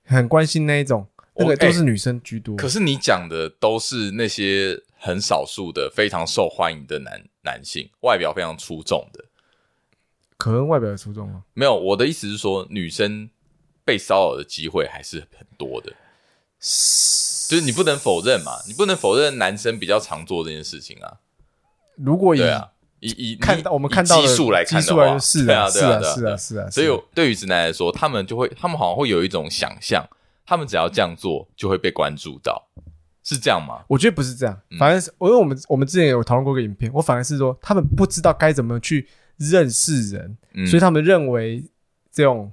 [0.08, 1.06] 很关心那一种，
[1.36, 2.56] 那个都是女生居多。
[2.56, 9.26] 可是你讲的都是那些很少数的非常受欢迎的男男性，外表非常出众的。
[10.38, 11.44] 可能外表出众吗？
[11.54, 13.30] 没有，我的意思是说，女生
[13.84, 15.92] 被骚扰的机会还是很多的。
[17.50, 21.18] 就是你不能否认嘛，你不能否认男生比较常做这件事情啊。
[21.96, 26.70] 如果以啊，以以看到我们看到基数来看的话，是啊，是啊，是啊，是啊。
[26.70, 30.08] 所以对于直男来说，他们就会，他们好像会有一种想象，
[30.46, 32.68] 他们只要这样做就会被关注到，
[33.24, 33.84] 是这样吗？
[33.88, 40.38] 我觉得不是这样，反正我因为我们我们之前有讨论过一个影片，我反而是说他们不知道该怎么去认识人，
[40.68, 41.64] 所以他们认为
[42.12, 42.52] 这种。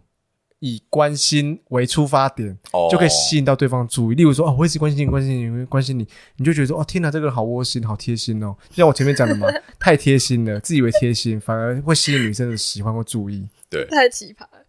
[0.65, 2.57] 以关心为出发点，
[2.91, 4.15] 就可以吸引到对方注意。
[4.15, 8.57] 例如说，哦，我一直关心你，关心你，关心你，你就觉得说，哦，天哪，这个人好窝心，好贴心哦。
[8.71, 9.47] 就像我前面讲的嘛，
[9.79, 13.47] 太贴心了，自以为贴心，反而会吸引女生的喜欢或注意。
[13.69, 14.65] 对，太奇葩了。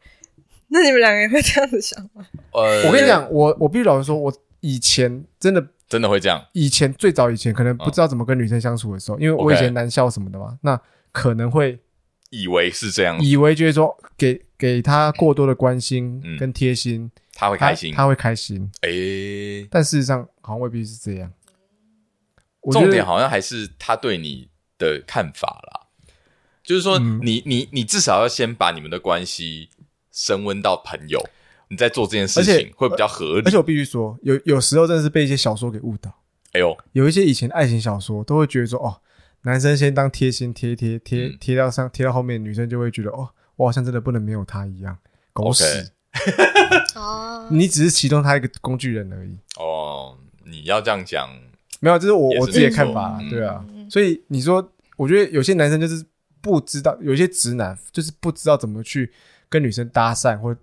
[0.67, 2.25] 那你们两个人会这样子想吗？
[2.51, 6.45] 呃，我跟你讲，我我必须老实说，我以前真的真的会这样。
[6.51, 10.77] 以前最早以前，可能不知道怎么跟女生相处的时候，因为我以前男校什么的嘛，那
[11.13, 11.79] 可能会。
[12.31, 18.69] 以为是这样，以为就是说给给他过多的关心跟贴心，他会开心，他会开心。
[18.81, 21.31] 诶，但事实上好像未必是这样。
[22.71, 25.87] 重点好像还是他对你的看法啦，
[26.63, 29.69] 就是说你你你至少要先把你们的关系
[30.11, 31.19] 升温到朋友，
[31.69, 33.45] 你在做这件事情会比较合理。
[33.45, 36.09] 而且我必须说，有有时候真的是被一些小说给误导。
[36.53, 39.01] 哎呦，有一些以前爱情小说都会觉得说哦。
[39.47, 44.97] 男生先当贴心贴贴贴贴到上贴到后面，女生就会觉得哦，我好像真的不能没有他一样，
[45.33, 45.91] 狗屎！
[46.95, 49.35] 哦，你只是其中他一个工具人而已。
[49.57, 51.29] 哦，你要这样讲，
[51.79, 53.65] 没有，这是我我自己的看法，对啊。
[53.89, 56.05] 所以你说，我觉得有些男生就是
[56.41, 59.11] 不知道，有些直男就是不知道怎么去
[59.49, 60.55] 跟女生搭讪或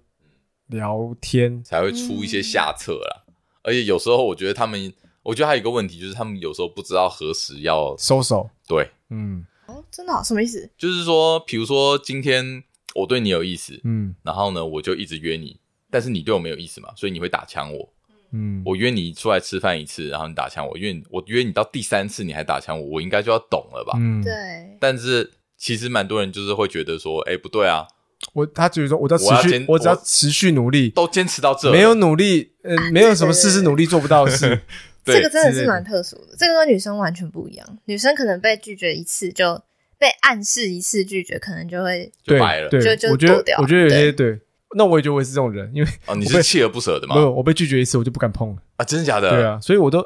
[0.69, 3.25] 聊天，才会出一些下策啦。
[3.63, 4.93] 而且有时候我觉得他们。
[5.25, 8.51] 我觉得还有一个问题，就是他们有时候不知道何时要收手。
[8.67, 10.69] 对，嗯，哦，真的，什么意思？
[10.77, 12.65] 就是说，比如说今天
[12.95, 15.59] 我对你有意思，嗯，然后呢，我就一直约你，
[15.91, 17.89] 但是你对我没有意思嘛，所以你会打枪我，
[18.33, 23.97] 嗯，我约你出来吃饭一次，然后你打枪我，因为我约你到第三次你还打枪我，我应该就要懂了吧？
[23.99, 24.33] 嗯，对。
[24.81, 27.87] 但是其实蛮多人就是会觉得说，哎，不对啊，
[28.35, 34.61] 我他觉得说，我只要持续，我只要持续努力，都坚持到这，没有努力，嗯，没有什么事是努力做不到的事。
[35.05, 37.79] 这个真的是蛮特殊的，这个跟女生完全不一样。
[37.87, 39.61] 女生可能被拒绝一次，就
[40.03, 44.37] 被暗示一次拒绝，可能就会就白了，就就我觉得我觉得有些对，
[44.77, 47.15] 那我也觉得我也是这种人，因为哦，你是锲而不舍的吗？
[47.15, 48.85] 没有，我被拒绝一次，我就不敢碰了啊！
[48.85, 49.31] 真的假的？
[49.31, 50.01] 对啊，所以我都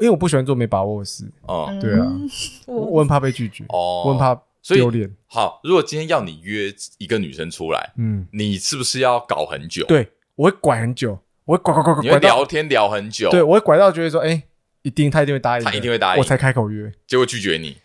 [0.00, 2.06] 因为我不喜欢做没把握的事哦，对啊，
[2.66, 5.12] 我很怕被拒绝哦，我很怕丢脸。
[5.26, 9.84] 好，如果今天要你约一个女生出来，嗯，你是不是要搞很久？
[9.86, 11.18] 对，我会拐很久。
[11.46, 13.30] 我会拐拐拐拐，你会聊天聊很久。
[13.30, 14.42] 对，我会拐到觉得说，哎，
[14.82, 17.76] 一定他一定会答应，他一定会答应，我才开口约，结果拒绝你，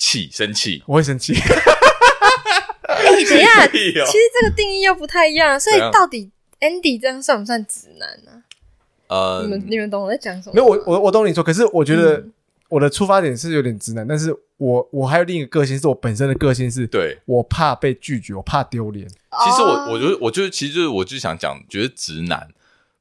[0.00, 1.34] 气生气，我会生气。
[1.34, 8.42] 哎，等一下，其实这个定义又不太一样，所以到底 Andy 这样算不算直男呢？
[9.08, 10.54] 呃，你们你们懂我在讲什么？
[10.54, 12.24] 没有，我我我懂你说，可是我觉得
[12.68, 19.06] 我的出发点是有点直男，但是我我还有另一个个性，是我本身的个性是，对，我怕被拒绝，我怕丢脸。
[19.08, 22.48] 其实我，我觉得，我就其实就是，我就想讲，觉得直男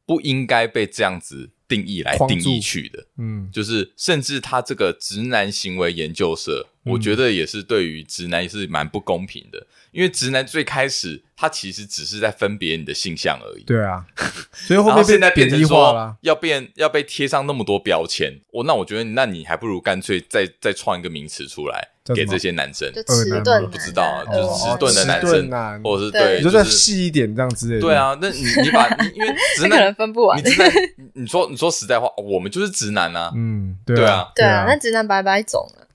[0.06, 3.06] 不应该被这样子定义来定义去的。
[3.18, 13.64] 嗯，就是甚至他这个直男行为研究社我觉得也是对于直男也是蛮不公平的，因为直男最开始他其实只是在分别你的性向而已。
[13.64, 14.06] 对啊，
[14.52, 21.90] 所以后面现在变成说要变要被贴上那么多标签，我那我觉得那你还不如干脆再再创一个名词出来。
[22.16, 27.82] 给这些男生，就迟钝，不知道啊，就是迟钝的男生，或者是对，你就再细一点这样之类的。
[27.82, 30.36] 对啊，那你你把，因为 直男可能分不完。
[30.36, 30.72] 你直男，
[31.14, 33.32] 你说你说实在话，我们就是直男啊。
[33.36, 35.86] 嗯，对啊，对啊，那直男百百种啊，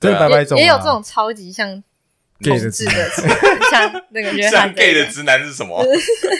[0.57, 1.83] 也有这种超级像
[2.41, 2.95] gay 的直男，
[3.71, 5.85] 像那个像 gay 的直男是什么？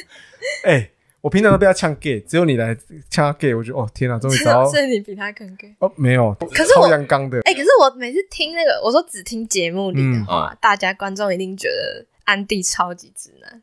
[0.65, 0.91] 哎。
[1.25, 2.77] 我平常都被他呛 gay，只有你来
[3.09, 4.71] 呛 gay，我觉得哦天哪，终于找 到。
[4.71, 7.39] 是你比他更 gay 哦，没有，可是我超阳刚的。
[7.39, 13.63] 哎、欸，可是我每次听那个，我说只听节目里的话，嗯、大家观众一定觉得安迪超级直男。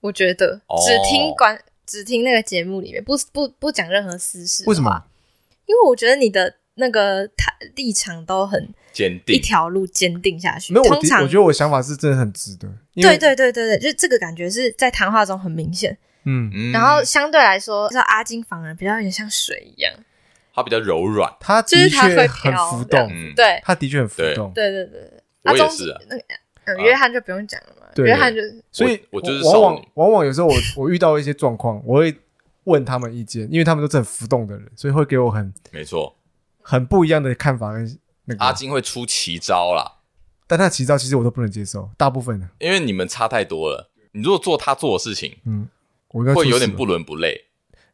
[0.00, 4.64] 我觉得只听观，哦、只听那个节目里面，不不不讲任何私事。
[4.66, 5.04] 为什么？
[5.66, 10.72] 因为我觉得你的那个他立场都很坚定，一条路坚定下去。
[10.72, 12.68] 没有，通常我觉得我想法是真的很值得。
[12.94, 15.96] 对对对对对，就这个感觉是在谈话中很明显。
[16.24, 19.92] 嗯，然后相对来说，像阿金反而比较有点像水一样，
[20.54, 24.70] 他比较柔软，他就是他会很浮动，对，他的确很浮动，对。
[24.70, 25.12] 对对对。
[25.44, 26.00] 我也是啊，
[26.66, 28.40] 那个约翰就不用讲了嘛，约翰就
[28.72, 32.12] 所以，我就是往往往往有时候我 我遇到一些状况，我会
[32.64, 36.12] 问他们意见，因为他们都是很浮动的人，所以会给我很没错，
[36.68, 38.44] 很不一样的看法跟那个。
[38.44, 39.98] 阿金会出奇招啦，
[40.48, 43.90] 但他奇招其实我都不能接受，大部分的，因为你们差太多了。
[44.10, 45.68] 你如果做他做的事情，嗯。
[46.08, 47.44] 我应该会有点不伦不类。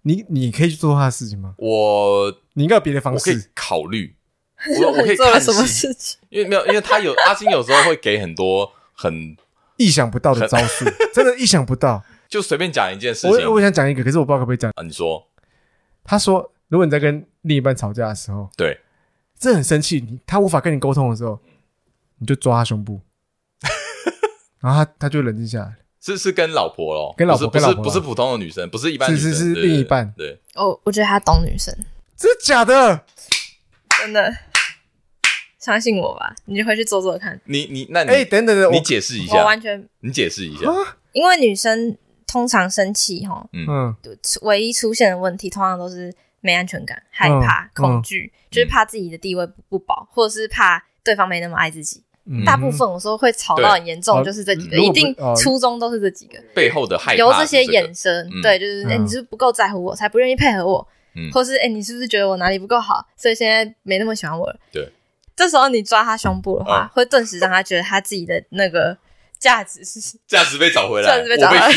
[0.03, 1.55] 你你可以去做他的事情吗？
[1.59, 3.31] 我你应该有别的方式。
[3.31, 4.15] 我可以考虑。
[4.81, 6.21] 我我可以看什么事情？
[6.29, 9.37] 因为没有，因为他有阿金，有时候会给很多很
[9.77, 12.05] 意想不到的招数， 真的意想不到。
[12.29, 14.83] 就随便讲一件事情，我我想讲一个，可是我不知道可不可以讲啊？
[14.85, 15.27] 你说，
[16.05, 18.81] 他说，如果你在跟另一半吵架的时候，对，
[19.39, 21.39] 这很生气，你他无法跟你沟通的时候，
[22.19, 23.01] 你就抓他胸部，
[24.61, 25.77] 然后他他就冷静下来。
[26.05, 30.13] 是是跟老婆咯，跟老婆，不是不是普通的女生，不是一般女生，是是是另一半。
[30.17, 31.73] 对，哦，我觉得他懂女生，
[32.17, 33.05] 真的假的？
[34.01, 34.35] 真的，
[35.61, 37.41] 相信我吧，你就回去做做看。
[37.45, 40.63] 你你那你，哎，等等等，你解释一下，我完全，你解释一下，
[41.13, 43.95] 因为女生通常生气哈，嗯，
[44.41, 46.13] 唯一出现的问题通常都是
[46.43, 52.05] 没安全感、害怕、恐惧，就是怕自己的地位不保，或者是怕对方没那么爱自己。
[52.47, 60.87] 大部分我说会吵到很严重，就是这几个，一定初衷都是这几个背后的害怕，由这些衍生，对，就是哎，你是不是不够在乎我，才不愿意配合我，
[61.33, 64.57] 或是哎，你是不是觉得我哪里不够好，所以现在没那么喜欢我了？
[64.71, 64.89] 对，
[65.35, 68.97] 这时候你抓他胸部的话，会顿时让他觉得他自己的那个
[69.41, 71.77] 价值是价值被找回来，价值被找回来， 对，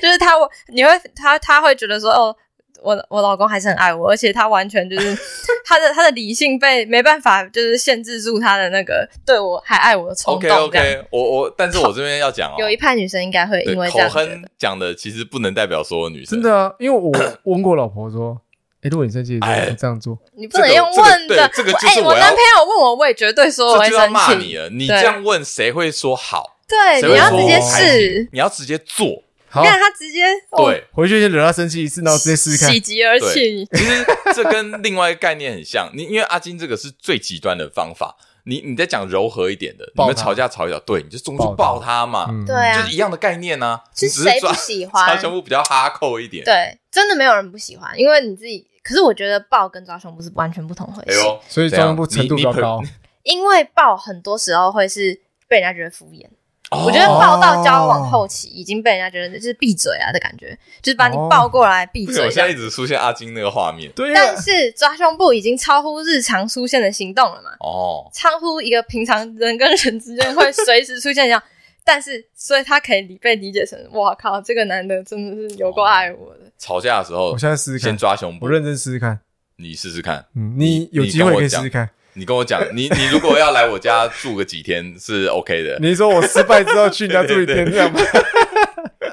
[0.00, 0.34] 就是他，
[0.68, 2.36] 你会他他会觉得说哦。
[2.84, 5.16] 我我老公还是很爱我，而且他完全就是
[5.64, 10.50] 他的他的理性被没办法就是限制住他的那个对我还爱我的冲动。
[10.50, 14.08] OK OK，我我但是我这边要讲哦， 有一派女生应该会因为这样。
[14.08, 16.40] 口哼讲的其实不能代表所有女生。
[16.40, 17.10] 真的啊，因为我
[17.44, 18.38] 问过老婆说，
[18.82, 19.40] 哎，如果你生气，你
[19.78, 21.50] 这样做，你不能用问的。
[21.54, 24.12] 这个就是我男朋友问我，我也绝对说我会生气。
[24.12, 26.58] 骂你了，你这样问谁会说好？
[26.68, 29.23] 对，你要直接试，你要直接做。
[29.62, 30.20] 你看他直接
[30.56, 33.64] 对，回去先惹他生气一次，然后直接试试看，喜极而泣。
[33.72, 42.06] 其实这跟另外一个概念很像，你因为阿金这个是最极端的方法，你你在讲柔和一点的，你们吵架吵一吵，对，你就中去抱他。
[42.06, 43.80] 嘛，对啊，就是一样的概念呢。
[43.92, 45.06] 其实谁不喜欢？
[45.06, 48.66] 抓胸部比较哈扣一点，对，真的没有人不喜欢，因为你自己。
[48.82, 52.82] 可是我觉得抱跟抓胸部是完全不同回事，所以抓胸部程度比较高。
[53.22, 56.26] 因为抱很多时候会是被人家觉得敷衍。
[56.70, 62.24] 我觉得抱到交往后期，已经被人家觉得就是闭嘴啊的感觉，就是把你抱过来闭嘴。
[62.24, 64.12] 我现在一直出现阿金那个画面，对。
[64.12, 67.50] 但是抓胸部已经超乎日常出现的行动了嘛？
[67.60, 71.40] 哦，超乎一个平常人跟人之间会随时出现一样。
[71.86, 76.50] 但是，所以他可以理被理解成，哇靠，这个男的真的是有够爱我的。
[76.58, 79.20] 吵架的时候，我现在试试看，先抓胸部，我认真试试看。
[79.56, 81.90] 你试试看，嗯，你有机会可以试试看。
[82.14, 85.78] 你跟我讲，你 你如果要来我家住个几天是 OK 的。
[85.80, 88.00] 你说我失败之后去你家住一天这样吗？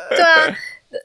[0.09, 0.57] 对啊，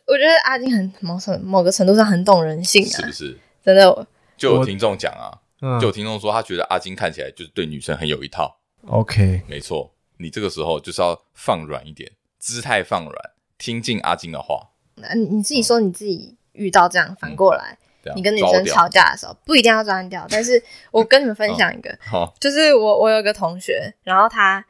[0.06, 3.38] 我觉得阿金很某程某个程度上很懂人性啊，是不是？
[3.64, 5.32] 真的，就有听众讲啊，
[5.80, 8.58] 就有听众说他觉得阿金看起来就是对女生很有一套。
[8.88, 13.14] OK，没错，你这个时候就是要放软一点，姿态放软，
[13.58, 14.68] 听进阿金的话。
[14.96, 17.78] 那你你自己说你自己遇到这样反过来。
[18.14, 21.98] 你跟女生吵架的时候，不一定要抓掉， 但是我跟你们分享一个，
[22.38, 24.64] 就是我我有个同学，然后他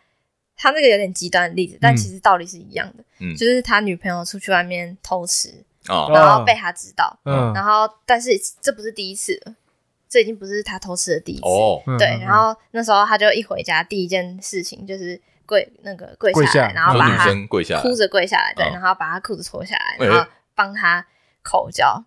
[0.57, 3.05] 他那个有点极端的例子，但其实道理是一样的，
[3.37, 5.51] 就是他女朋友出去外面偷吃，
[5.87, 7.19] 然后被他知道，
[7.55, 8.31] 然后但是
[8.61, 9.55] 这不是第一次了，
[10.09, 11.43] 这已经不是他偷吃的第一次。
[11.45, 12.07] 哦，对。
[12.21, 17.31] 然后那时候他就一回家，第一件事情就是跪那个跪下来，然后把他
[17.83, 21.07] 哭着跪下来，对，然后把他裤子脱下来，然后帮他
[21.47, 22.03] 口交。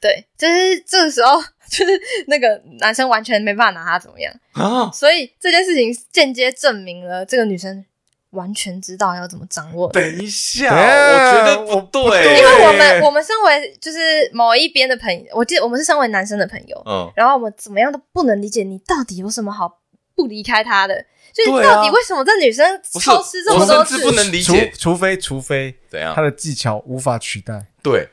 [0.00, 4.90] 对，就是这个时候， 就是那个男生完全没办法拿他怎么样啊。
[4.92, 7.84] 所以这件事情间接证明了这个女生。
[8.32, 9.90] 完全知道要怎么掌握。
[9.90, 13.98] 等一下，我觉得不对，因为我们我们身为就是
[14.34, 19.80] 某一边的朋友，我记得我们是身为男生的朋友，嗯，然后我们怎么样都不能理解你到底有什么好
[20.14, 28.06] 不离开他的，就是到底为什么这女生超吃这么多次，不能理解，除非除非怎样，他的技巧无法取代，对。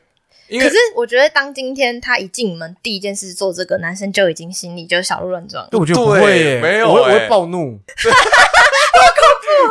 [0.48, 5.68] 可是我觉得，当今天他一进门，第一件事做这个，男生就已经心里就小鹿乱撞。
[5.72, 7.80] 我觉得不会，没有，我我会暴怒。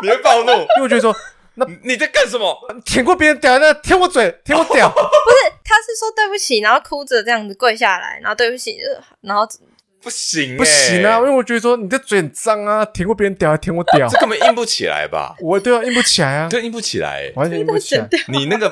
[0.03, 1.15] 你会暴怒，因为我觉得说，
[1.55, 2.57] 那你在干什么？
[2.85, 4.89] 舔过别人屌，那舔我嘴，舔我屌。
[4.91, 8.77] 不是，他是说对不起，然后哭着这样子跪下来，然后对不起，
[9.21, 9.47] 然后
[10.05, 11.17] 不行，不行啊！
[11.19, 15.35] 因为我觉得说你的嘴很脏啊，舔过别人屌还舔我屌，这根本硬不起来吧？
[15.41, 18.07] 我对啊，硬不起来啊，这硬不起来，完全硬不起来。
[18.29, 18.69] 你那个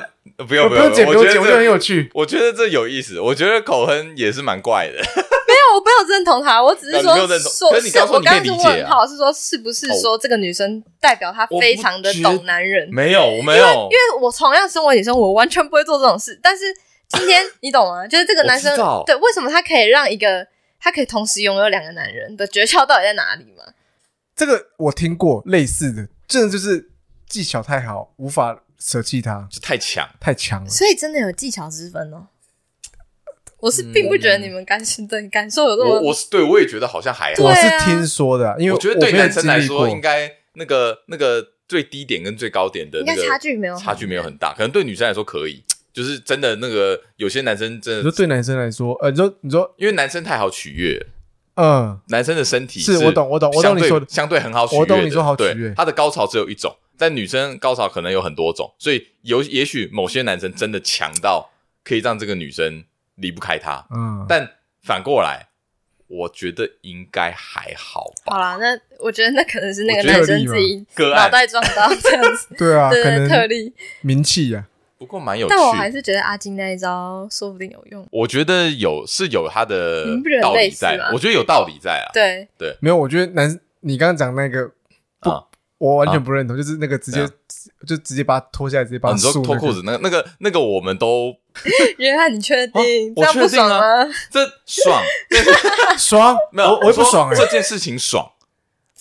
[0.47, 2.09] 不用不用剪，不要剪，我觉得很有趣。
[2.13, 4.93] 我觉得这有意思，我觉得口哼也是蛮怪的。
[5.45, 12.87] 没有我没有认同他，我只是说说，是我刚刚是问好，是说是不是说这个女生代表她非常的懂男人？
[12.91, 16.39] 没有，我没有，因为我同样身为女生，我完全不会做这种事。
[16.41, 16.63] 但是
[17.09, 18.07] 今天 你懂吗？
[18.07, 18.75] 就是这个男生
[19.05, 20.45] 对，为什么他可以让一个
[20.83, 23.63] 他可以同时拥有两个男人的诀窍到底在哪里吗？
[24.35, 26.89] 这个我听过类似的，真的就是
[27.29, 30.09] 技巧太好，无法舍弃他，就太强。
[30.19, 32.27] 太强了，所以真的有技巧之分哦。
[33.59, 37.45] 我是并不觉得你们感情的感受有这么，我我是对我也觉得好像还好。
[37.45, 45.63] 我是听说的，因为我觉得对男生来说，应该那个那个最低点跟最高点的那个差距没有差距没有很大，可能对女生来说可以，
[45.93, 51.05] 就是真的那个有些男生真的，你说对男生来说，呃，你说你说，因为男生太好取悦，
[51.55, 54.05] 嗯，男生的身体是我懂我懂我懂你说的。
[54.09, 61.51] 相对很好取悦，我懂你说好取悦，他的高潮只有一种，但女生高潮可能有很多种，所以有也许某些男生真的强到
[61.83, 62.83] 可以让这个女生。
[63.17, 64.49] 离不开他，嗯，但
[64.81, 65.49] 反过来，
[66.07, 68.33] 我觉得应该还好吧。
[68.33, 73.71] 好啦，那我觉得那可能是那个男生自己脑袋撞到这样子， 对啊，可能特例。
[74.01, 74.65] 名气呀。
[75.03, 78.07] 不过蛮有趣，但我还是觉得阿金那一招说不定有用。
[78.09, 80.05] 我觉得有是有他的
[80.41, 82.07] 道理在，我觉得有道理在啊。
[82.13, 84.71] 对对，没有，我觉得男，你刚刚讲那个
[85.19, 85.29] 不。
[85.79, 87.27] 我完全不认同，就是那个直接
[87.85, 91.35] 就直接把他脱下来，直接把他脱裤子，那个那个那个我们都。
[91.97, 92.81] 约翰，你确定？
[93.13, 94.05] 这样不爽吗？
[94.31, 95.03] 这爽，
[95.99, 96.69] 爽没有？
[96.69, 98.31] 我我不爽哎，这件事情爽，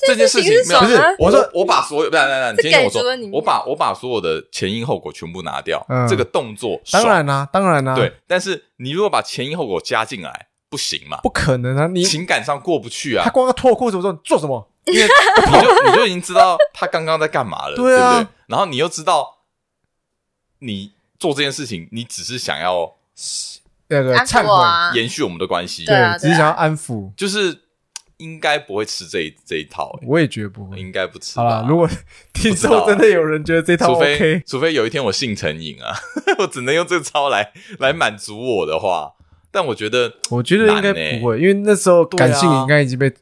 [0.07, 0.81] 这件事情没有。
[0.81, 8.13] 不是，我说我把所有，不不不，你听听我说，我把我把所有的前因后果全部拿掉，这个动作当然啦，当然啦，对。
[8.27, 11.19] 但是你如果把前因后果加进来，不行嘛？
[11.23, 11.87] 不可能啊！
[11.87, 13.25] 你情感上过不去啊！
[13.25, 14.69] 他光要脱裤子，我说你做什么？
[14.87, 18.35] 因为你就你就已经知道他刚刚在干嘛了， 对啊，对不对？
[18.47, 19.39] 然后你又知道
[20.59, 22.97] 你做这件事情，你只是想要
[23.89, 27.62] 那个忏悔，延续我们的关系，对，只是想要安抚，就是
[28.23, 29.99] 应该不会吃这一这一套。
[30.07, 31.39] 我也觉得不会，应该不吃。
[31.39, 31.89] 好了，如果
[32.33, 35.95] 听说真的有人觉得这套 OK，除非有一天我性成瘾啊，
[36.39, 39.15] 我只能用这招来 来满足我的话，
[39.51, 43.13] 但我觉得，我觉得应该不会，因为那时候感性应该已经被。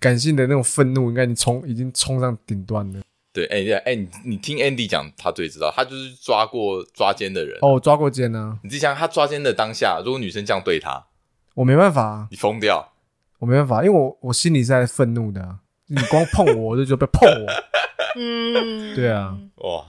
[0.00, 3.00] 感性的那种愤怒，应该你冲已经冲上顶端了。
[3.34, 7.58] 对，哎、欸，哎、欸，你你听 Andy 讲，他最知道，他就是抓过抓奸的人。
[7.60, 8.58] 哦，抓过奸呢。
[8.62, 11.04] 你自己想，他抓奸的当下，如果女生这样对他，
[11.52, 12.94] 我没办法、啊，你疯掉，
[13.40, 15.56] 我没办法，因为我我心里是在愤怒的、啊。
[15.88, 17.52] 你光碰我，我就觉得不要碰我。
[18.14, 19.84] 嗯，对啊，哇。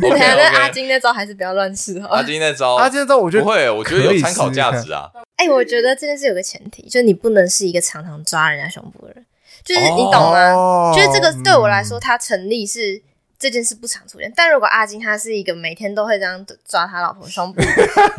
[0.00, 2.08] 我觉得阿金那招还是不要乱试哈。
[2.08, 5.10] 阿金那招，阿金那招，我觉得不会，我觉得有参考价值啊。
[5.36, 9.26] 哎、欸，我觉得这件事有个前提，就是你不能是一个常常抓人家胸部的人。
[9.62, 10.54] 就是你懂吗？
[10.54, 13.02] 哦、就是这个对我来说，它成立是
[13.38, 14.28] 这件事不常出现。
[14.28, 17.60] 嗯、但如果阿金他是一个每天都会这样抓他老婆胸部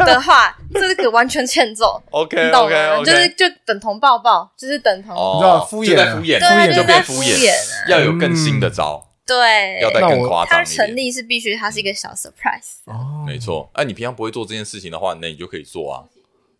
[0.03, 2.01] 的话，这个完全欠揍。
[2.11, 3.05] OK，你懂吗？Okay, okay.
[3.05, 7.53] 就是就等同抱抱，就是等同，哦、你知道敷衍，敷衍，对，敷衍就变敷衍，
[7.89, 9.11] 要有更新的招。
[9.25, 10.49] 对，要再更夸张。
[10.51, 12.83] 它的成立是必须，它是一个小 surprise。
[12.85, 13.67] 哦，没错。
[13.73, 16.03] 哎，你平常不会做这件事情的话，那你就可以做啊。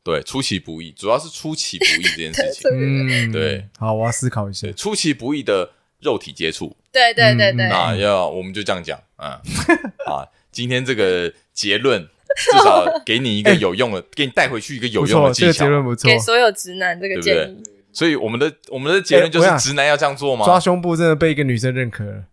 [0.04, 2.72] 对，出其不意，主要是出其不意这件事情。
[2.72, 3.68] 嗯，对。
[3.78, 4.72] 好，我要思考一下。
[4.72, 5.70] 出其不意的
[6.06, 6.74] 肉体接触。
[6.92, 7.68] 对对对对。
[7.68, 9.32] 那要我们就这样讲，嗯，
[10.08, 15.48] 啊，今天这个结论至少给你一个有用的， 给你带回去一个有用的技巧。
[15.48, 16.10] 这个结论不错。
[16.10, 17.64] 给所有直男这个建议。
[17.92, 20.46] 所以我们的我们的结论就是直男要这样做吗？
[20.46, 22.24] 抓胸部真的被一个女生认可了。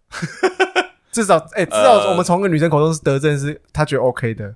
[1.12, 4.54] 至少，哎，至少我们从一个女生口中是得证，是她觉得 OK 的。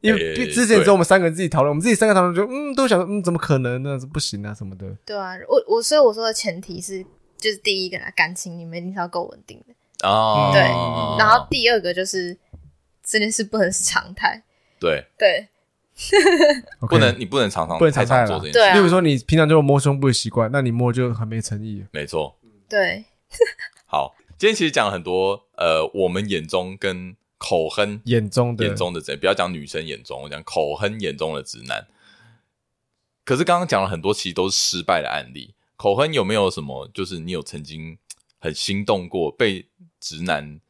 [0.00, 3.98] 因为之前只有我们三个人自己讨论，我们自己三个讨论就嗯，都想嗯，怎么可能呢？
[4.12, 4.86] 不行啊，什么的。
[5.06, 7.04] 对啊，我我所以我说的前提是，
[7.38, 10.50] 就是第一个啦，感情你们一定是要够稳定的哦。
[10.52, 10.60] 对，
[11.18, 12.36] 然后第二个就是
[13.02, 14.42] 这件事不能是常态。
[14.78, 15.48] 对 对，
[16.88, 18.58] 不能你不能常常不能常常做这件事。
[18.58, 21.84] 对，例如说你平常就摸胸部的习惯，那你摸就很没诚意。
[21.92, 22.36] 没错。
[22.68, 23.04] 对。
[23.86, 27.16] 好，今天其实讲了很多呃，我们眼中跟。
[27.40, 31.86] 口哼眼中的眼中的直男，不要讲女生眼中，我讲口哼眼中的直男。
[33.24, 35.54] 可是刚刚讲了很多，其实都是失败的案例。
[35.78, 36.90] 口哼有没有什么？
[36.92, 37.96] 就是你有曾经
[38.40, 39.64] 很心动过，被
[40.00, 40.60] 直男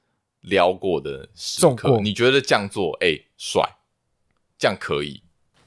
[0.42, 1.98] 撩过的时刻？
[2.02, 3.62] 你觉得这样做，哎、欸，帅，
[4.58, 5.22] 这样可以？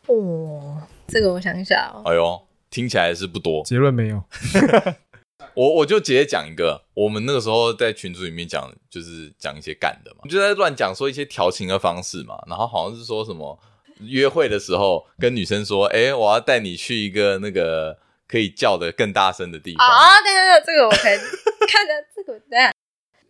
[0.06, 2.04] 哦，这个我想一下哦。
[2.06, 3.64] 哎呦，听起来是不多。
[3.64, 4.24] 结论没有。
[5.56, 13.58] 我我就直接讲一个，我们那个时候在群组里面讲，就是讲一些干的嘛，就在乱讲说一些调情的方式嘛，然后好像是说什么
[14.02, 17.98] 约会的时候跟女生说，哎，我要带你去一个那个
[18.32, 21.18] 可以叫的更大声的地方啊，等下，这个我可以
[21.68, 22.40] 看着这个。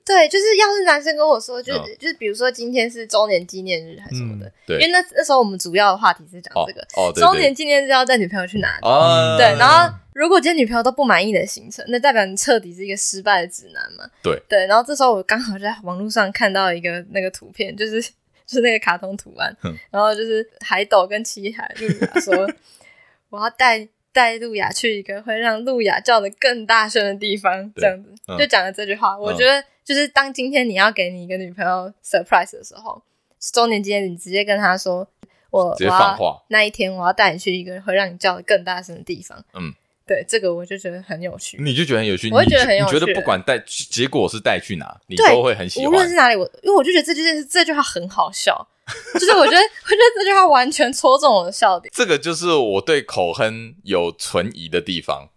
[0.04, 8.82] 对，就是要是男生跟我说，就是、嗯、就是比如说今天是周年纪念日还是什么的，嗯、对，因为那那时候我们主要的话题是讲这个哦，哦，周年纪念日要带女朋友去哪里？
[8.82, 14.04] 哦，对，然后如果今天女朋友都不满意的行程，那代表你彻底是一个失败的直男嘛？
[14.24, 18.10] 对对，然后这时候我刚好在网络上看到一个那个图片，就是就
[18.48, 22.52] 是那个卡通图案，嗯、然后就是海斗跟七海路亚说，
[23.30, 23.88] 我要带。
[24.14, 29.18] 带路亚去一个会让路亚叫的更大声的地方，这样子、嗯、就讲了这句话。
[29.18, 33.02] 我觉得就是当今天你要给你一个女朋友 surprise 的时候，
[33.40, 35.08] 周年纪念你直接跟她说，
[35.50, 39.44] 我直接放话，那一天我要带你去一个会让你叫的更大声的地方。
[39.54, 39.74] 嗯，
[40.06, 41.58] 对，这个我就觉得很有趣。
[41.62, 42.94] 你就觉得很有趣，我会觉得很有趣。
[42.94, 45.88] 你觉得不管带结果是带去哪，你都会很喜欢。
[45.88, 48.68] 无论是哪里，我因为我就觉得这件事这句话很好笑。
[49.20, 51.92] 就是我觉得，我觉得这句话完全戳中我的笑点。
[51.96, 55.30] 这个就是我对口哼有存疑的地方。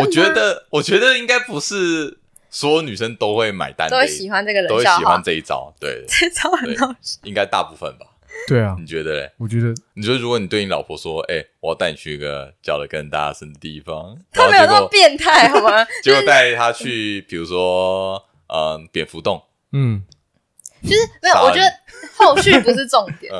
[0.00, 5.74] 我觉得，我觉得应该不是所有女生都会买单，都会喜欢这个人，都会喜欢这一招。
[5.80, 7.18] 对， 这招很好笑。
[7.24, 8.06] 应该大部分吧？
[8.46, 9.30] 对啊，你觉得嘞？
[9.38, 15.84] 我觉得，你觉得如果你对你老婆说：“哎，我要带你去一个叫的更大声的地方。”他没有那么变态好吗？
[16.02, 19.42] 结果带她去，比如说，嗯，蝙蝠洞。
[19.72, 20.04] 嗯。
[20.82, 21.72] 就是没有，我觉得
[22.16, 23.32] 后续不是重点。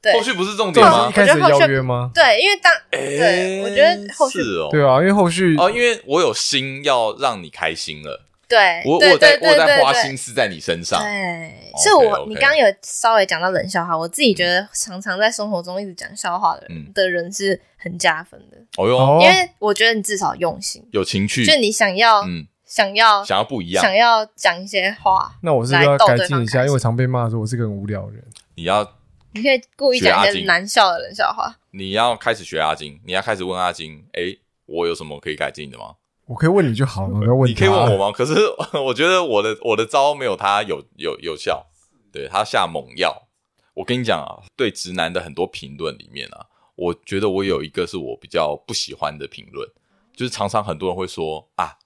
[0.00, 1.08] 对，后续不是重点吗？
[1.08, 2.10] 一开始邀约吗？
[2.14, 8.22] 对，因为当对，我觉得后续是哦，对啊，因为后续哦，因为我有心要让你开心了。
[8.46, 11.00] 对，我我在我在花心思在你身上。
[11.00, 18.58] 对，是我你刚刚有稍微讲到冷笑话，我自己觉得常常在生活中一直讲笑话的人的人是很加分的。
[18.76, 22.46] 哦哟，因为我觉得你至少用心，有情趣，就你想要嗯。
[22.74, 26.58] 想要想要不一样，想要讲一些话，那我是不是要改进一下？
[26.62, 28.24] 因为我常被骂说我是个很无聊的人。
[28.56, 28.82] 你要，
[29.30, 31.54] 你可以故意讲一些难笑的冷笑话。
[31.70, 35.94] 你要开始学阿金，你要开始问阿金，哎，我有什么可以改进的吗？
[36.26, 37.48] 我可以问你就好了， 不要问。
[37.48, 38.10] 你可以问我吗？
[38.10, 38.34] 可是
[38.84, 41.66] 我觉得我的我的招没有他有有有效，
[42.10, 43.28] 对他下猛药。
[43.74, 49.68] 我跟你讲啊，对直男的很多评论里面啊，我觉得我有一个是我比较不喜欢的评论，
[50.16, 51.78] 就是常常很多人会说啊。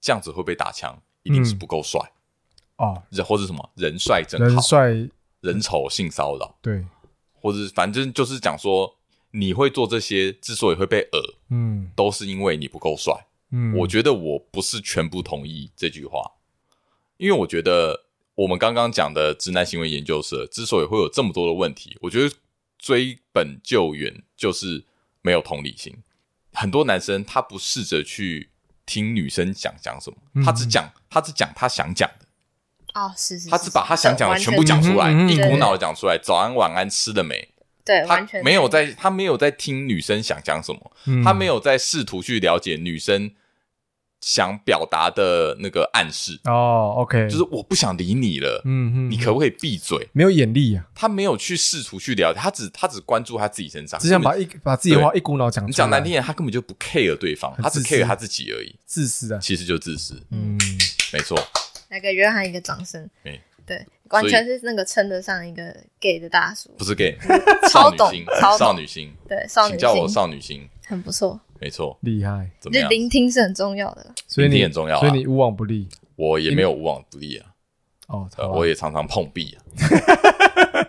[0.00, 2.00] 这样子会被打枪，一定是不够帅。
[2.76, 5.10] 哦，或者什么人帅真好，人帅。
[5.40, 6.84] 人丑性骚扰，对，
[7.32, 8.96] 或者反正就是讲说
[9.30, 13.14] 你会做这些，之所以会被恶，嗯，都是因为你不够帅，
[13.52, 16.32] 嗯，我觉得我不是全部同意这句话，
[17.18, 22.34] 因为我觉得我们刚刚讲的直男行为研究社之所以会有这么多的问题，我觉得
[22.76, 24.84] 追本究源就是
[25.22, 25.96] 没有同理心，
[26.52, 28.50] 很多男生他不试着去。
[28.88, 32.26] 听女生想讲什么，他只讲他只讲他想讲的。
[32.94, 36.18] 哦，是是，他只把他想讲的全部讲出来，一股脑的讲出来。
[36.18, 37.46] 早安晚安吃了没？
[37.84, 43.30] 对，他没有在，他没有在听女生想讲什么，他没有在试图去了解女生
[44.20, 46.38] 想表达的那个暗示。
[46.44, 50.08] 哦，OK，就是我不想理你了，嗯嗯，你可不可以闭嘴？
[50.12, 55.68] 没有眼力啊，他没有去试图去了解，他只他只关注他自己身上，只想把一把自己的话一股脑讲出来。
[55.68, 60.20] 你讲难听点，他根本就不 care 对方，他只 care 他自己而已，自私啊，其实就自私。
[60.30, 60.58] 嗯，
[61.12, 61.38] 没错。
[61.88, 63.08] 来给约翰一个掌声。
[63.64, 67.18] 对，完全是那个称得上一个 gay 的大叔，不是 gay，
[67.70, 68.10] 超懂，
[68.58, 71.38] 少女心，对，少女心，请叫我少女心，很不错。
[71.60, 72.88] 没错，厉害，怎么样？
[72.90, 75.88] 聆听是很重要的，所以你很重要，所以你无往不利。
[76.16, 77.46] 我也没有无往不利啊，
[78.08, 79.58] 哦，我也常常碰壁啊。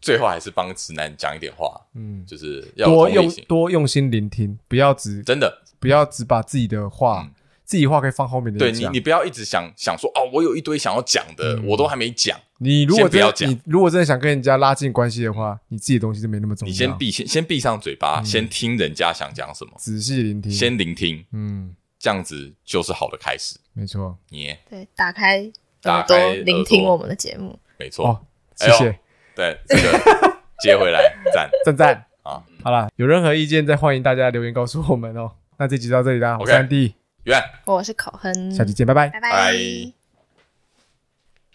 [0.00, 5.62] 最后还是帮直男讲一点话，嗯，就是要多用多用心聆听，不要只真的。
[5.78, 7.30] 不要只把自己的话
[7.66, 8.58] 自己话可以放后面的。
[8.58, 12.38] 对你，你不要一直想想说哦，我有一堆想要讲的，我都还没讲。
[12.58, 16.70] 你如果不要讲，你如果真的想跟人家拉近关系的话，你自己的东西就没那么重要。
[16.70, 23.58] 你先闭先先闭上嘴巴，先听人家想讲什么，仔细聆听，先聆听，嗯，这样子就是好的开始。
[23.74, 25.50] 没错，你对，打开
[25.84, 28.98] 耳朵聆听我们的节目，没错，谢谢。
[29.34, 32.42] 对，这个接回来，赞 赞赞啊！
[32.62, 35.32] 好了，有任何意见再欢迎大家留言告诉我们哦。
[35.58, 36.94] 那这集到这里啦，我是安迪，
[37.26, 38.94] 远，我是口哼，下期见，拜。
[38.94, 39.20] 拜，拜。
[39.20, 39.95] 拜。